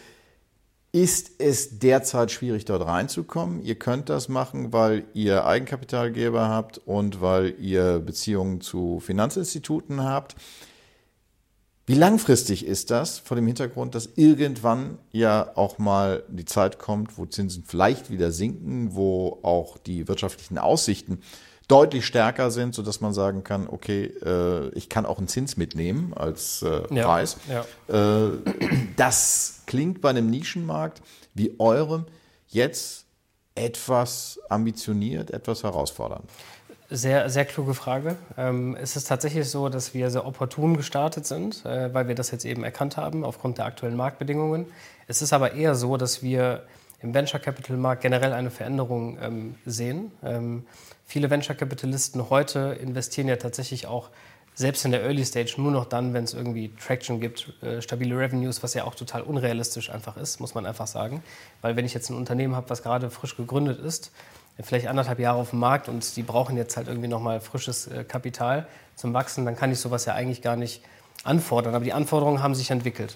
ist 0.96 1.32
es 1.40 1.80
derzeit 1.80 2.32
schwierig, 2.32 2.64
dort 2.64 2.88
reinzukommen. 2.88 3.62
Ihr 3.62 3.76
könnt 3.76 4.08
das 4.08 4.30
machen, 4.30 4.72
weil 4.72 5.04
ihr 5.14 5.46
Eigenkapitalgeber 5.46 6.48
habt 6.48 6.78
und 6.78 7.20
weil 7.20 7.54
ihr 7.60 8.00
Beziehungen 8.00 8.62
zu 8.62 9.02
Finanzinstituten 9.02 10.06
habt. 10.06 10.38
Wie 11.86 11.96
langfristig 11.96 12.66
ist 12.66 12.92
das 12.92 13.20
vor 13.20 13.36
dem 13.36 13.46
Hintergrund, 13.46 13.94
dass 13.94 14.10
irgendwann 14.16 14.98
ja 15.12 15.52
auch 15.56 15.80
mal 15.80 16.24
die 16.30 16.46
Zeit 16.46 16.80
kommt, 16.80 17.18
wo 17.18 17.26
Zinsen 17.26 17.66
vielleicht 17.68 18.10
wieder 18.10 18.32
sinken, 18.32 18.96
wo 18.96 19.40
auch 19.44 19.78
die 19.78 20.08
wirtschaftlichen 20.08 20.58
Aussichten 20.58 21.20
deutlich 21.68 22.06
stärker 22.06 22.52
sind, 22.52 22.76
sodass 22.76 23.02
man 23.02 23.14
sagen 23.14 23.44
kann, 23.44 23.68
okay, 23.68 24.06
äh, 24.24 24.70
ich 24.70 24.90
kann 24.90 25.06
auch 25.06 25.18
einen 25.18 25.28
Zins 25.28 25.58
mitnehmen 25.58 26.14
als 26.16 26.62
äh, 26.62 26.82
Preis. 26.82 27.38
Ja, 27.48 27.66
ja. 27.88 28.28
Äh, 28.28 28.32
das 28.96 29.62
klingt 29.66 30.02
bei 30.02 30.10
einem 30.10 30.30
Nischenmarkt 30.30 31.02
wie 31.34 31.60
eurem 31.60 32.06
jetzt 32.48 33.06
etwas 33.56 34.40
ambitioniert, 34.50 35.32
etwas 35.32 35.64
herausfordernd. 35.64 36.30
Sehr, 36.90 37.30
sehr 37.30 37.46
kluge 37.46 37.74
Frage. 37.74 38.16
Ähm, 38.38 38.78
es 38.80 38.96
ist 38.96 39.08
tatsächlich 39.08 39.50
so, 39.50 39.70
dass 39.70 39.96
wir 39.96 40.12
sehr 40.12 40.26
opportun 40.26 40.78
gestartet 40.78 41.26
sind, 41.26 41.66
äh, 41.66 41.92
weil 41.94 42.08
wir 42.08 42.14
das 42.14 42.30
jetzt 42.30 42.46
eben 42.46 42.64
erkannt 42.64 42.96
haben 42.96 43.24
aufgrund 43.24 43.58
der 43.58 43.66
aktuellen 43.66 43.96
Marktbedingungen. 43.96 44.68
Es 45.08 45.24
ist 45.24 45.34
aber 45.34 45.54
eher 45.54 45.74
so, 45.74 45.98
dass 45.98 46.22
wir 46.22 46.64
im 47.02 47.14
Venture 47.14 47.40
Capital 47.40 47.78
Markt 47.78 48.02
generell 48.02 48.34
eine 48.34 48.52
Veränderung 48.52 49.18
ähm, 49.22 49.56
sehen. 49.66 50.12
Ähm, 50.24 50.66
viele 51.06 51.30
Venture 51.30 51.56
Capitalisten 51.56 52.30
heute 52.30 52.78
investieren 52.82 53.28
ja 53.28 53.36
tatsächlich 53.36 53.88
auch 53.88 54.10
selbst 54.56 54.86
in 54.86 54.92
der 54.92 55.04
Early 55.04 55.26
Stage 55.26 55.56
nur 55.58 55.72
noch 55.72 55.86
dann, 55.86 56.14
wenn 56.14 56.24
es 56.24 56.34
irgendwie 56.34 56.74
Traction 56.76 57.20
gibt, 57.20 57.54
äh, 57.62 57.82
stabile 57.82 58.18
Revenues, 58.18 58.64
was 58.64 58.74
ja 58.74 58.86
auch 58.86 58.96
total 58.96 59.22
unrealistisch 59.22 59.90
einfach 59.90 60.16
ist, 60.16 60.40
muss 60.40 60.56
man 60.56 60.66
einfach 60.66 60.88
sagen. 60.88 61.22
Weil 61.62 61.76
wenn 61.76 61.86
ich 61.86 61.94
jetzt 61.94 62.10
ein 62.10 62.16
Unternehmen 62.16 62.56
habe, 62.56 62.70
was 62.70 62.82
gerade 62.82 63.10
frisch 63.10 63.36
gegründet 63.36 63.80
ist, 63.80 64.12
vielleicht 64.62 64.88
anderthalb 64.88 65.20
Jahre 65.20 65.40
auf 65.40 65.50
dem 65.50 65.60
Markt 65.60 65.90
und 65.90 66.16
die 66.16 66.24
brauchen 66.24 66.56
jetzt 66.56 66.78
halt 66.78 66.88
irgendwie 66.88 67.10
nochmal 67.10 67.42
frisches 67.42 67.88
äh, 67.88 68.06
Kapital 68.06 68.68
zum 68.96 69.14
Wachsen, 69.14 69.44
dann 69.44 69.58
kann 69.58 69.72
ich 69.72 69.80
sowas 69.80 70.06
ja 70.06 70.14
eigentlich 70.14 70.42
gar 70.42 70.56
nicht 70.56 70.82
anfordern. 71.26 71.76
Aber 71.76 71.84
die 71.84 71.94
Anforderungen 71.94 72.42
haben 72.42 72.56
sich 72.56 72.72
entwickelt. 72.72 73.16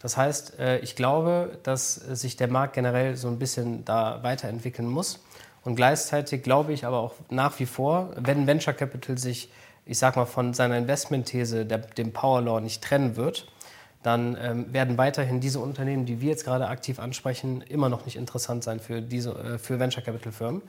Das 0.00 0.16
heißt, 0.16 0.58
äh, 0.58 0.78
ich 0.78 0.96
glaube, 0.96 1.58
dass 1.62 1.94
sich 1.94 2.36
der 2.36 2.48
Markt 2.48 2.74
generell 2.74 3.16
so 3.16 3.28
ein 3.28 3.38
bisschen 3.38 3.84
da 3.84 4.22
weiterentwickeln 4.22 4.88
muss. 4.88 5.20
Und 5.62 5.76
gleichzeitig 5.76 6.42
glaube 6.42 6.72
ich 6.72 6.84
aber 6.86 6.98
auch 6.98 7.14
nach 7.28 7.58
wie 7.60 7.66
vor, 7.66 8.10
wenn 8.16 8.46
Venture 8.46 8.72
Capital 8.72 9.18
sich, 9.18 9.52
ich 9.84 9.98
sag 9.98 10.16
mal, 10.16 10.24
von 10.24 10.54
seiner 10.54 10.78
Investmentthese, 10.78 11.66
der, 11.66 11.78
dem 11.78 12.12
Power 12.12 12.40
Law, 12.40 12.60
nicht 12.60 12.82
trennen 12.82 13.16
wird, 13.16 13.46
dann 14.02 14.38
ähm, 14.40 14.72
werden 14.72 14.96
weiterhin 14.96 15.40
diese 15.40 15.60
Unternehmen, 15.60 16.06
die 16.06 16.22
wir 16.22 16.30
jetzt 16.30 16.44
gerade 16.44 16.68
aktiv 16.68 16.98
ansprechen, 16.98 17.60
immer 17.60 17.90
noch 17.90 18.06
nicht 18.06 18.16
interessant 18.16 18.64
sein 18.64 18.80
für, 18.80 19.02
diese, 19.02 19.32
äh, 19.32 19.58
für 19.58 19.78
Venture 19.78 20.02
Capital 20.02 20.32
Firmen. 20.32 20.62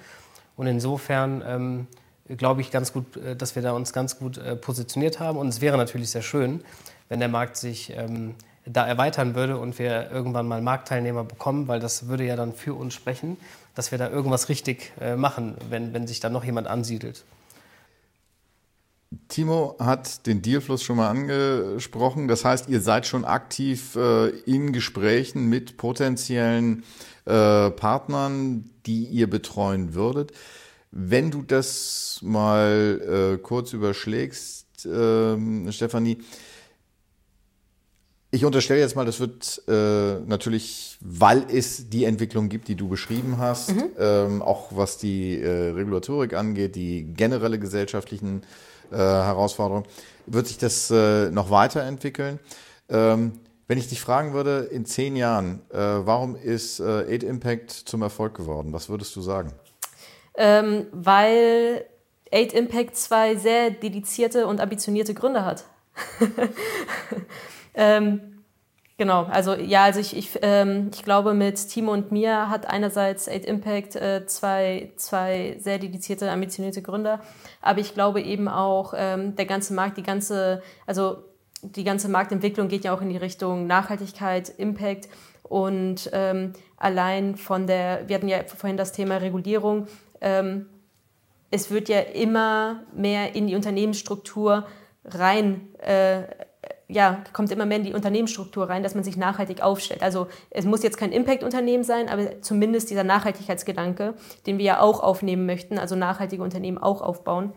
Und 0.58 0.68
insofern 0.68 1.42
ähm, 1.48 1.88
glaube 2.28 2.60
ich 2.60 2.72
ganz 2.72 2.92
gut, 2.92 3.16
äh, 3.16 3.38
dass 3.38 3.56
wir 3.56 3.62
da 3.62 3.72
uns 3.72 3.94
ganz 3.94 4.20
gut 4.20 4.38
äh, 4.38 4.58
positioniert 4.58 5.22
haben. 5.22 5.38
Und 5.38 5.48
es 5.48 5.62
wäre 5.62 5.78
natürlich 5.78 6.12
sehr 6.12 6.22
schön, 6.22 6.62
wenn 7.08 7.20
der 7.20 7.30
Markt 7.30 7.56
sich 7.56 7.94
ähm, 7.96 8.36
da 8.66 8.86
erweitern 8.86 9.36
würde 9.36 9.58
und 9.58 9.80
wir 9.80 10.12
irgendwann 10.12 10.48
mal 10.48 10.62
Marktteilnehmer 10.62 11.24
bekommen, 11.24 11.68
weil 11.68 11.80
das 11.80 12.08
würde 12.08 12.26
ja 12.26 12.36
dann 12.36 12.54
für 12.54 12.74
uns 12.74 12.94
sprechen, 12.94 13.38
dass 13.76 13.92
wir 13.92 13.98
da 13.98 14.10
irgendwas 14.10 14.50
richtig 14.50 14.94
äh, 15.00 15.16
machen, 15.16 15.56
wenn, 15.70 15.94
wenn 15.94 16.08
sich 16.08 16.20
da 16.20 16.30
noch 16.30 16.44
jemand 16.44 16.68
ansiedelt. 16.68 17.24
Timo 19.28 19.76
hat 19.80 20.26
den 20.26 20.42
Dealfluss 20.42 20.84
schon 20.84 20.98
mal 20.98 21.10
angesprochen. 21.10 22.28
Das 22.28 22.46
heißt, 22.46 22.70
ihr 22.70 22.80
seid 22.80 23.06
schon 23.06 23.26
aktiv 23.26 23.96
äh, 23.96 24.30
in 24.30 24.72
Gesprächen 24.72 25.48
mit 25.48 25.76
potenziellen 25.78 26.84
äh, 27.26 27.72
Partnern, 27.72 28.70
die 28.86 29.04
ihr 29.06 29.30
betreuen 29.30 29.94
würdet. 29.94 30.32
Wenn 30.92 31.30
du 31.30 31.42
das 31.42 32.20
mal 32.22 33.36
äh, 33.36 33.38
kurz 33.42 33.74
überschlägst, 33.74 34.86
ähm, 34.86 35.72
Stefanie, 35.72 36.20
ich 38.34 38.46
unterstelle 38.46 38.80
jetzt 38.80 38.96
mal, 38.96 39.06
das 39.06 39.20
wird 39.20 39.62
äh, 39.68 40.20
natürlich, 40.26 40.98
weil 41.02 41.46
es 41.52 41.90
die 41.90 42.06
Entwicklung 42.06 42.48
gibt, 42.48 42.70
die 42.70 42.76
du 42.76 42.88
beschrieben 42.88 43.38
hast, 43.38 43.76
mhm. 43.76 43.90
ähm, 44.00 44.42
auch 44.42 44.70
was 44.72 44.98
die 44.98 45.42
äh, 45.42 45.72
Regulatorik 45.72 46.34
angeht, 46.34 46.76
die 46.76 47.04
generelle 47.04 47.60
gesellschaftlichen 47.60 48.44
äh, 48.90 48.96
Herausforderungen, 48.96 49.86
wird 50.28 50.48
sich 50.48 50.58
das 50.58 50.90
äh, 50.92 51.30
noch 51.30 51.50
weiterentwickeln. 51.50 52.40
Ähm, 52.90 53.34
wenn 53.68 53.78
ich 53.78 53.90
dich 53.90 54.00
fragen 54.00 54.34
würde, 54.34 54.70
in 54.72 54.86
zehn 54.86 55.18
Jahren, 55.18 55.62
äh, 55.70 55.78
warum 55.78 56.38
ist 56.38 56.80
äh, 56.80 57.14
Aid 57.14 57.24
Impact 57.24 57.72
zum 57.72 58.02
Erfolg 58.02 58.36
geworden? 58.36 58.72
Was 58.72 58.88
würdest 58.88 59.14
du 59.16 59.22
sagen? 59.22 59.52
Ähm, 60.36 60.88
weil 60.94 61.84
Aid 62.32 62.54
Impact 62.54 62.96
zwei 62.96 63.36
sehr 63.36 63.72
dedizierte 63.72 64.48
und 64.48 64.62
ambitionierte 64.62 65.14
Gründe 65.14 65.44
hat. 65.44 65.66
Ähm, 67.74 68.44
genau, 68.98 69.24
also 69.24 69.54
ja, 69.54 69.84
also 69.84 70.00
ich, 70.00 70.16
ich, 70.16 70.40
ähm, 70.42 70.90
ich 70.94 71.04
glaube, 71.04 71.34
mit 71.34 71.70
Timo 71.70 71.94
und 71.94 72.12
mir 72.12 72.50
hat 72.50 72.66
einerseits 72.68 73.28
Aid 73.28 73.46
Impact 73.46 73.96
äh, 73.96 74.26
zwei, 74.26 74.92
zwei 74.98 75.58
sehr 75.60 75.80
dedizierte, 75.80 76.30
ambitionierte 76.30 76.82
Gründer, 76.82 77.22
aber 77.62 77.80
ich 77.80 77.94
glaube 77.94 78.22
eben 78.22 78.48
auch 78.48 78.94
ähm, 78.96 79.36
der 79.36 79.46
ganze 79.46 79.74
Markt, 79.74 79.98
die 79.98 80.04
ganze, 80.04 80.62
also 80.86 81.24
die 81.64 81.84
ganze 81.84 82.10
Marktentwicklung 82.10 82.68
geht 82.68 82.84
ja 82.84 82.94
auch 82.94 83.02
in 83.02 83.10
die 83.10 83.18
Richtung 83.18 83.68
Nachhaltigkeit, 83.68 84.50
Impact. 84.50 85.10
Und 85.44 86.10
ähm, 86.14 86.54
allein 86.78 87.36
von 87.36 87.68
der, 87.68 88.08
wir 88.08 88.16
hatten 88.16 88.28
ja 88.28 88.44
vorhin 88.46 88.78
das 88.78 88.94
Thema 88.94 89.18
Regulierung, 89.18 89.88
ähm, 90.22 90.68
es 91.52 91.70
wird 91.70 91.90
ja 91.90 92.00
immer 92.00 92.84
mehr 92.94 93.36
in 93.36 93.48
die 93.48 93.56
Unternehmensstruktur 93.56 94.66
rein 95.04 95.76
äh, 95.80 96.24
ja, 96.92 97.24
kommt 97.34 97.52
immer 97.52 97.66
mehr 97.66 97.78
in 97.78 97.84
die 97.86 97.94
Unternehmensstruktur 97.94 98.70
rein, 98.70 98.84
dass 98.84 98.96
man 98.96 99.04
sich 99.04 99.16
nachhaltig 99.16 99.62
aufstellt. 99.62 100.04
Also 100.04 100.28
es 100.50 100.66
muss 100.66 100.84
jetzt 100.84 100.98
kein 100.98 101.12
Impact-Unternehmen 101.12 101.84
sein, 101.84 102.10
aber 102.10 102.42
zumindest 102.42 102.90
dieser 102.90 103.04
Nachhaltigkeitsgedanke, 103.04 104.14
den 104.46 104.58
wir 104.58 104.66
ja 104.66 104.82
auch 104.82 105.02
aufnehmen 105.02 105.46
möchten, 105.46 105.78
also 105.78 105.96
nachhaltige 105.96 106.44
Unternehmen 106.44 106.78
auch 106.78 107.02
aufbauen, 107.02 107.54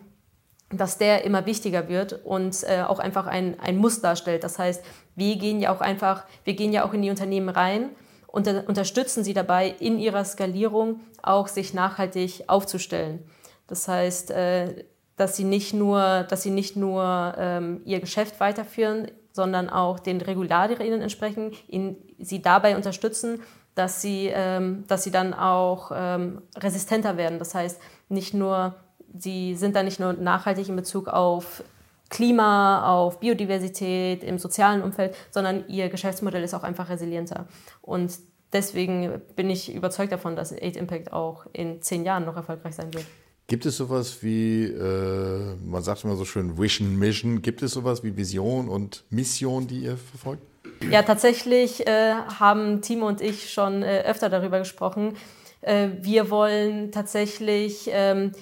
dass 0.71 0.99
der 0.99 1.25
immer 1.25 1.47
wichtiger 1.47 1.89
wird 1.89 2.25
und 2.25 2.63
äh, 2.65 2.83
auch 2.83 2.99
einfach 2.99 3.27
ein, 3.27 3.59
ein 3.61 3.77
Muss 3.77 4.01
darstellt. 4.01 4.45
Das 4.45 4.59
heißt, 4.59 4.85
wir 5.17 5.37
gehen 5.37 5.61
ja 5.61 5.75
auch 5.75 5.81
einfach, 5.81 6.25
wir 6.45 6.55
gehen 6.55 6.73
ja 6.73 6.85
auch 6.85 6.95
in 6.95 7.03
die 7.03 7.11
Unternehmen 7.11 7.49
rein 7.49 7.91
und 8.27 8.49
unterstützen 8.67 9.25
sie 9.25 9.35
dabei, 9.35 9.75
in 9.79 9.99
ihrer 9.99 10.25
Skalierung 10.25 11.01
auch 11.23 11.49
sich 11.49 11.75
nachhaltig 11.75 12.45
aufzustellen. 12.47 13.25
Das 13.67 13.89
heißt, 13.89 14.31
äh, 14.31 14.85
dass 15.17 15.37
sie 15.37 15.45
nicht 15.45 15.75
nur, 15.75 16.25
dass 16.29 16.43
sie 16.43 16.51
nicht 16.51 16.77
nur 16.77 17.35
ähm, 17.39 17.83
ihr 17.85 18.01
Geschäft 18.01 18.41
weiterführen 18.41 19.11
sondern 19.35 19.69
auch 19.69 19.99
den 19.99 20.21
Regularien 20.21 21.03
entsprechen, 21.03 21.53
ihn, 21.67 21.97
sie 22.21 22.41
dabei 22.41 22.77
unterstützen, 22.77 23.43
dass 23.75 24.01
sie, 24.01 24.31
ähm, 24.33 24.85
dass 24.87 25.03
sie 25.03 25.11
dann 25.11 25.35
auch 25.35 25.91
ähm, 25.93 26.41
resistenter 26.57 27.17
werden. 27.17 27.41
Das 27.41 27.53
heißt, 27.53 27.81
nicht 28.09 28.33
nur, 28.33 28.77
sie 29.13 29.57
sind 29.57 29.75
dann 29.75 29.87
nicht 29.87 29.99
nur 29.99 30.13
nachhaltig 30.13 30.69
in 30.69 30.77
Bezug 30.77 31.09
auf 31.09 31.65
Klima, 32.11 32.89
auf 32.89 33.19
Biodiversität, 33.19 34.23
im 34.23 34.39
sozialen 34.39 34.83
Umfeld, 34.83 35.17
sondern 35.33 35.67
ihr 35.67 35.89
Geschäftsmodell 35.89 36.45
ist 36.45 36.55
auch 36.55 36.63
einfach 36.63 36.89
resilienter. 36.89 37.49
Und 37.83 38.17
deswegen 38.53 39.21
bin 39.35 39.51
ich 39.51 39.75
überzeugt 39.75 40.13
davon, 40.13 40.37
dass 40.37 40.53
Aid 40.53 40.77
Impact 40.77 41.13
auch 41.13 41.47
in 41.53 41.83
zehn 41.83 42.05
Jahren 42.05 42.25
noch 42.25 42.37
erfolgreich 42.37 42.77
sein 42.77 42.95
wird. 42.95 43.07
Gibt 43.47 43.67
es 43.67 43.77
sowas 43.77 44.23
wie, 44.23 44.65
äh, 44.65 45.57
man 45.63 45.83
sagt 45.83 46.05
immer 46.05 46.17
so 46.17 46.25
schön 46.25 46.57
Vision, 46.57 46.99
Mission, 46.99 47.43
gibt 47.43 47.63
es 47.63 47.73
sowas 47.73 48.03
wie 48.03 48.17
Vision 48.17 48.69
und 48.69 49.05
Mission, 49.11 49.67
die 49.67 49.81
ihr 49.81 49.99
verfolgt? 49.99 50.43
Ja, 50.91 51.03
tatsächlich 51.03 51.87
äh, 51.87 52.15
haben 52.39 52.81
Timo 52.81 53.07
und 53.07 53.21
ich 53.21 53.53
schon 53.53 53.83
äh, 53.83 54.05
öfter 54.07 54.31
darüber 54.31 54.59
gesprochen. 54.59 55.17
Äh, 55.61 55.89
wir 56.01 56.31
wollen 56.31 56.91
tatsächlich 56.91 57.89
ähm, 57.93 58.33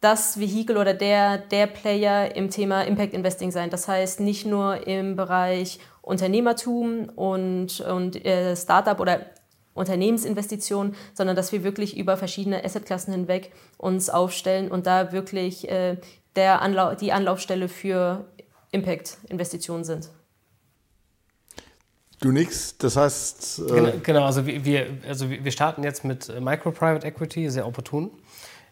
das 0.00 0.38
Vehikel 0.38 0.76
oder 0.76 0.94
der, 0.94 1.38
der 1.38 1.66
Player 1.66 2.36
im 2.36 2.50
Thema 2.50 2.82
Impact 2.82 3.14
Investing 3.14 3.50
sein. 3.50 3.70
Das 3.70 3.88
heißt, 3.88 4.20
nicht 4.20 4.46
nur 4.46 4.86
im 4.86 5.16
Bereich 5.16 5.80
Unternehmertum 6.02 7.08
und, 7.16 7.80
und 7.80 8.24
äh, 8.24 8.54
Startup 8.54 9.00
oder 9.00 9.33
Unternehmensinvestitionen, 9.74 10.94
sondern 11.14 11.36
dass 11.36 11.52
wir 11.52 11.64
wirklich 11.64 11.96
über 11.96 12.16
verschiedene 12.16 12.64
Assetklassen 12.64 13.12
hinweg 13.12 13.52
uns 13.76 14.08
aufstellen 14.08 14.70
und 14.70 14.86
da 14.86 15.12
wirklich 15.12 15.68
äh, 15.68 15.96
der 16.36 16.62
Anlau 16.62 16.94
die 16.94 17.12
Anlaufstelle 17.12 17.68
für 17.68 18.24
Impact-Investitionen 18.70 19.84
sind. 19.84 20.10
Du 22.20 22.32
nix, 22.32 22.78
das 22.78 22.96
heißt. 22.96 23.58
Äh 23.58 23.72
genau, 23.72 23.92
genau, 24.02 24.24
also 24.24 24.46
wir, 24.46 24.86
also 25.06 25.28
wir 25.28 25.50
starten 25.52 25.82
jetzt 25.84 26.04
mit 26.04 26.28
Micro-Private 26.40 27.06
Equity, 27.06 27.50
sehr 27.50 27.66
opportun. 27.66 28.10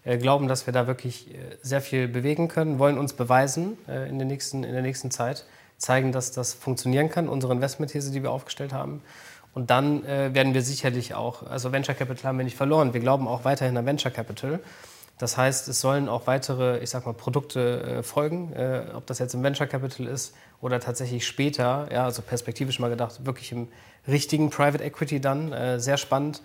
Äh, 0.05 0.19
glauben, 0.19 0.49
dass 0.49 0.67
wir 0.67 0.73
da 0.73 0.87
wirklich 0.87 1.33
äh, 1.33 1.39
sehr 1.63 1.81
viel 1.81 2.09
bewegen 2.09 2.49
können, 2.49 2.79
wollen 2.79 2.99
uns 2.99 3.13
beweisen 3.13 3.79
äh, 3.87 4.09
in, 4.09 4.19
der 4.19 4.27
nächsten, 4.27 4.65
in 4.65 4.73
der 4.73 4.83
nächsten 4.83 5.11
Zeit, 5.11 5.45
zeigen, 5.79 6.11
dass 6.11 6.33
das 6.33 6.55
funktionieren 6.55 7.09
kann, 7.09 7.29
unsere 7.29 7.53
Investmentthese, 7.53 8.11
die 8.11 8.23
wir 8.23 8.33
aufgestellt 8.33 8.73
haben. 8.73 9.03
Und 9.55 9.71
dann 9.71 10.05
äh, 10.05 10.35
werden 10.35 10.55
wir 10.55 10.63
sicherlich 10.63 11.15
auch, 11.15 11.47
also 11.47 11.73
Venture 11.73 11.95
Capital 11.95 12.29
haben 12.29 12.39
wir 12.39 12.45
nicht 12.45 12.57
verloren. 12.57 12.95
Wir 12.95 13.01
glauben 13.01 13.29
auch 13.29 13.45
weiterhin 13.45 13.77
an 13.77 13.85
Venture 13.85 14.11
Capital. 14.11 14.61
Das 15.19 15.37
heißt, 15.37 15.69
es 15.69 15.81
sollen 15.81 16.09
auch 16.09 16.27
weitere, 16.27 16.79
ich 16.79 16.91
sag 16.91 17.07
mal, 17.07 17.13
Produkte 17.13 17.83
äh, 17.83 18.03
folgen, 18.03 18.53
äh, 18.55 18.87
ob 18.95 19.07
das 19.07 19.19
jetzt 19.19 19.35
im 19.35 19.43
Venture 19.43 19.67
Capital 19.67 20.07
ist 20.07 20.35
oder 20.61 20.81
tatsächlich 20.81 21.27
später, 21.27 21.89
ja, 21.93 22.05
also 22.05 22.23
perspektivisch 22.23 22.81
mal 22.81 22.89
gedacht, 22.89 23.25
wirklich 23.27 23.53
im 23.53 23.69
richtigen 24.09 24.51
Private 24.51 24.83
Equity 24.83 25.21
dann. 25.21 25.53
Äh, 25.53 25.79
sehr 25.81 25.97
spannend. 25.97 26.43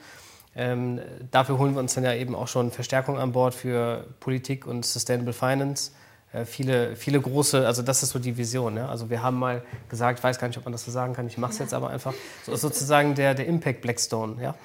Ähm, 0.56 1.00
dafür 1.32 1.58
holen 1.58 1.74
wir 1.76 1.80
uns 1.80 1.94
dann 1.94 2.04
ja 2.04 2.14
eben 2.14 2.36
auch 2.36 2.48
schon 2.48 2.72
Verstärkung 2.72 3.18
an 3.18 3.32
Bord 3.32 3.54
für 3.54 4.06
Politik 4.20 4.68
und 4.68 4.86
Sustainable 4.86 5.34
Finance. 5.34 5.92
Äh, 6.34 6.46
viele, 6.46 6.96
viele 6.96 7.22
große, 7.22 7.66
also 7.66 7.82
das 7.82 8.04
ist 8.04 8.10
so 8.10 8.20
die 8.20 8.36
Vision. 8.38 8.76
Ja? 8.76 8.90
Also 8.90 9.10
wir 9.10 9.24
haben 9.24 9.40
mal 9.40 9.64
gesagt, 9.90 10.24
weiß 10.24 10.40
gar 10.40 10.48
nicht, 10.48 10.58
ob 10.58 10.66
man 10.66 10.74
das 10.74 10.84
so 10.84 10.92
sagen 10.92 11.14
kann, 11.14 11.28
ich 11.28 11.38
mache 11.38 11.54
es 11.54 11.60
jetzt 11.60 11.74
aber 11.74 11.90
einfach, 11.90 12.14
so 12.46 12.52
ist 12.52 12.62
sozusagen 12.62 13.16
der, 13.16 13.34
der 13.34 13.48
Impact 13.48 13.82
Blackstone. 13.82 14.42
Ja? 14.42 14.56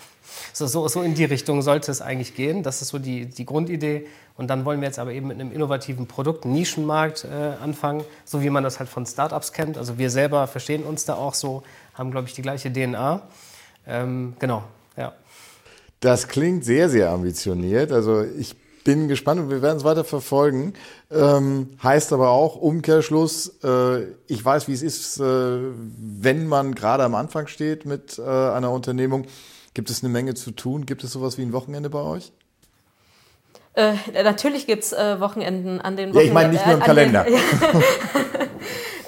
So, 0.53 0.67
so, 0.67 0.89
so 0.89 1.03
in 1.03 1.15
die 1.15 1.25
Richtung 1.25 1.63
sollte 1.63 1.91
es 1.91 2.01
eigentlich 2.01 2.35
gehen. 2.35 2.63
Das 2.63 2.83
ist 2.83 2.89
so 2.89 2.99
die, 2.99 3.27
die 3.27 3.47
Grundidee. 3.47 4.07
Und 4.37 4.49
dann 4.49 4.65
wollen 4.65 4.81
wir 4.81 4.89
jetzt 4.89 4.99
aber 4.99 5.13
eben 5.13 5.29
mit 5.29 5.39
einem 5.39 5.53
innovativen 5.53 6.07
Produkt, 6.07 6.45
Nischenmarkt 6.47 7.25
äh, 7.25 7.63
anfangen, 7.63 8.05
so 8.25 8.43
wie 8.43 8.51
man 8.51 8.65
das 8.65 8.79
halt 8.79 8.89
von 8.89 9.05
Startups 9.07 9.53
kennt. 9.53 9.77
Also 9.77 9.99
wir 9.99 10.11
selber 10.11 10.47
verstehen 10.47 10.85
uns 10.85 11.05
da 11.05 11.15
auch 11.15 11.35
so, 11.35 11.63
haben, 11.95 12.11
glaube 12.11 12.29
ich, 12.29 12.35
die 12.35 12.43
gleiche 12.43 12.73
DNA. 12.73 13.23
Ähm, 13.87 14.35
genau, 14.39 14.65
ja. 14.97 15.13
Das 16.01 16.27
klingt 16.27 16.65
sehr, 16.65 16.89
sehr 16.89 17.11
ambitioniert. 17.11 17.93
Also 17.93 18.25
ich 18.25 18.57
bin 18.85 19.09
gespannt 19.09 19.41
und 19.41 19.51
wir 19.51 19.63
werden 19.63 19.77
es 19.77 19.85
weiter 19.85 20.05
verfolgen. 20.05 20.75
Ähm, 21.11 21.71
heißt 21.83 22.13
aber 22.13 22.31
auch 22.31 22.57
Umkehrschluss, 22.57 23.59
äh, 23.63 24.05
ich 24.27 24.45
weiß, 24.45 24.69
wie 24.69 24.73
es 24.73 24.83
ist, 24.83 25.19
äh, 25.21 25.23
wenn 25.25 26.47
man 26.47 26.75
gerade 26.75 27.05
am 27.05 27.15
Anfang 27.15 27.47
steht 27.47 27.85
mit 27.85 28.19
äh, 28.19 28.23
einer 28.23 28.71
Unternehmung. 28.71 29.27
Gibt 29.75 29.91
es 29.91 30.03
eine 30.03 30.13
Menge 30.13 30.35
zu 30.35 30.51
tun? 30.51 30.87
Gibt 30.87 31.03
es 31.05 31.13
sowas 31.13 31.39
wie 31.39 31.43
ein 31.43 31.53
Wochenende 31.53 31.89
bei 31.91 32.01
euch? 32.01 32.33
Äh, 33.75 33.95
natürlich 34.23 34.67
gibt 34.67 34.85
es 34.85 34.93
äh, 34.93 35.19
Wochenenden 35.19 35.81
an 35.81 35.97
den 35.97 36.11
Wochenenden. 36.11 36.17
Ja, 36.17 36.23
ich 36.23 36.33
meine 36.33 36.53
nicht 36.53 36.67
nur 36.67 36.75
im 36.75 36.83
Kalender. 36.83 37.25
Den, 37.25 37.35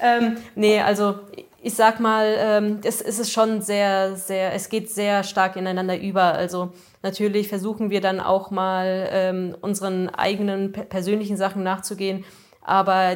ähm, 0.01 0.37
nee, 0.55 0.79
also 0.79 1.19
ich 1.65 1.73
sag 1.73 1.99
mal, 1.99 2.35
ähm, 2.37 2.79
es, 2.83 3.01
ist 3.01 3.31
schon 3.31 3.63
sehr, 3.63 4.15
sehr, 4.17 4.53
es 4.53 4.69
geht 4.69 4.91
sehr 4.91 5.23
stark 5.23 5.55
ineinander 5.55 5.99
über. 5.99 6.21
Also 6.21 6.73
natürlich 7.01 7.47
versuchen 7.47 7.89
wir 7.89 8.01
dann 8.01 8.19
auch 8.19 8.51
mal 8.51 9.09
ähm, 9.09 9.57
unseren 9.61 10.09
eigenen 10.09 10.73
persönlichen 10.73 11.37
Sachen 11.37 11.63
nachzugehen. 11.63 12.23
Aber 12.61 13.15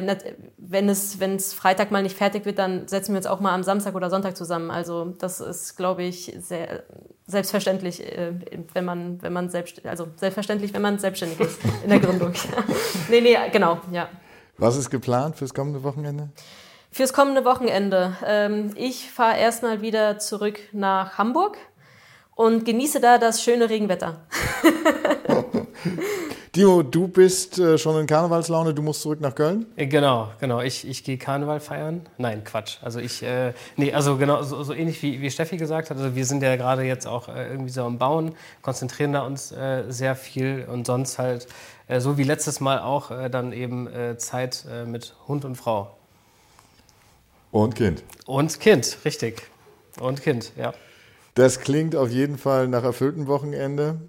wenn 0.56 0.88
es, 0.88 1.20
wenn 1.20 1.36
es 1.36 1.54
Freitag 1.54 1.92
mal 1.92 2.02
nicht 2.02 2.16
fertig 2.16 2.44
wird, 2.44 2.58
dann 2.58 2.88
setzen 2.88 3.12
wir 3.12 3.18
uns 3.18 3.28
auch 3.28 3.38
mal 3.38 3.54
am 3.54 3.62
Samstag 3.62 3.94
oder 3.94 4.10
Sonntag 4.10 4.36
zusammen. 4.36 4.72
Also 4.72 5.14
das 5.16 5.40
ist, 5.40 5.76
glaube 5.76 6.02
ich, 6.02 6.36
sehr 6.40 6.82
selbstverständlich, 7.28 8.04
äh, 8.04 8.32
wenn 8.74 8.84
man, 8.84 9.22
wenn 9.22 9.32
man 9.32 9.48
selbst, 9.48 9.86
also 9.86 10.08
selbstverständlich, 10.16 10.74
wenn 10.74 10.82
man 10.82 10.98
selbstständig 10.98 11.38
ist 11.38 11.60
in 11.84 11.90
der 11.90 12.00
Gründung. 12.00 12.32
nee, 13.10 13.20
nee, 13.20 13.36
genau, 13.52 13.78
ja. 13.92 14.08
Was 14.58 14.76
ist 14.76 14.90
geplant 14.90 15.36
fürs 15.36 15.54
kommende 15.54 15.84
Wochenende? 15.84 16.30
Fürs 16.92 17.12
kommende 17.12 17.44
Wochenende. 17.44 18.16
Ähm, 18.26 18.72
ich 18.74 19.10
fahre 19.10 19.38
erstmal 19.38 19.80
wieder 19.80 20.18
zurück 20.18 20.58
nach 20.72 21.18
Hamburg 21.18 21.56
und 22.34 22.64
genieße 22.64 23.00
da 23.00 23.18
das 23.18 23.42
schöne 23.42 23.70
Regenwetter. 23.70 24.20
Dimo, 26.56 26.82
du 26.82 27.06
bist 27.06 27.60
äh, 27.60 27.78
schon 27.78 28.00
in 28.00 28.08
Karnevalslaune, 28.08 28.74
du 28.74 28.82
musst 28.82 29.02
zurück 29.02 29.20
nach 29.20 29.36
Köln? 29.36 29.66
Äh, 29.76 29.86
genau, 29.86 30.30
genau. 30.40 30.60
Ich, 30.60 30.84
ich 30.84 31.04
gehe 31.04 31.16
Karneval 31.16 31.60
feiern. 31.60 32.08
Nein, 32.18 32.42
Quatsch. 32.42 32.78
Also 32.82 32.98
ich, 32.98 33.22
äh, 33.22 33.52
nee, 33.76 33.92
also 33.92 34.16
genau, 34.16 34.42
so, 34.42 34.60
so 34.64 34.74
ähnlich 34.74 35.00
wie, 35.04 35.20
wie 35.20 35.30
Steffi 35.30 35.58
gesagt 35.58 35.90
hat. 35.90 35.96
Also 35.96 36.16
wir 36.16 36.26
sind 36.26 36.42
ja 36.42 36.56
gerade 36.56 36.82
jetzt 36.82 37.06
auch 37.06 37.28
äh, 37.28 37.50
irgendwie 37.50 37.70
so 37.70 37.84
am 37.84 37.98
Bauen, 37.98 38.34
konzentrieren 38.62 39.12
da 39.12 39.20
uns 39.20 39.52
äh, 39.52 39.84
sehr 39.90 40.16
viel 40.16 40.66
und 40.68 40.88
sonst 40.88 41.20
halt, 41.20 41.46
äh, 41.86 42.00
so 42.00 42.18
wie 42.18 42.24
letztes 42.24 42.58
Mal 42.58 42.80
auch, 42.80 43.12
dann 43.30 43.52
eben 43.52 43.88
Zeit 44.16 44.64
mit 44.86 45.14
Hund 45.28 45.44
und 45.44 45.54
Frau. 45.54 45.99
Und 47.50 47.74
Kind. 47.74 48.04
Und 48.26 48.60
Kind, 48.60 48.98
richtig. 49.04 49.42
Und 49.98 50.22
Kind, 50.22 50.52
ja. 50.56 50.72
Das 51.34 51.60
klingt 51.60 51.96
auf 51.96 52.10
jeden 52.10 52.38
Fall 52.38 52.68
nach 52.68 52.84
erfülltem 52.84 53.26
Wochenende. 53.26 54.00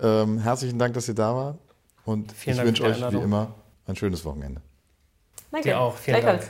Ähm, 0.00 0.38
herzlichen 0.38 0.78
Dank, 0.78 0.94
dass 0.94 1.08
ihr 1.08 1.14
da 1.14 1.34
wart. 1.34 1.58
Und 2.04 2.32
Vielen 2.32 2.58
ich 2.58 2.64
wünsche 2.64 2.84
euch 2.84 3.12
wie 3.12 3.16
immer 3.16 3.54
ein 3.86 3.96
schönes 3.96 4.24
Wochenende. 4.24 4.60
Danke. 5.50 5.68
Dir 5.68 5.80
auch. 5.80 5.96
Vielen 5.96 6.22
Dank. 6.22 6.42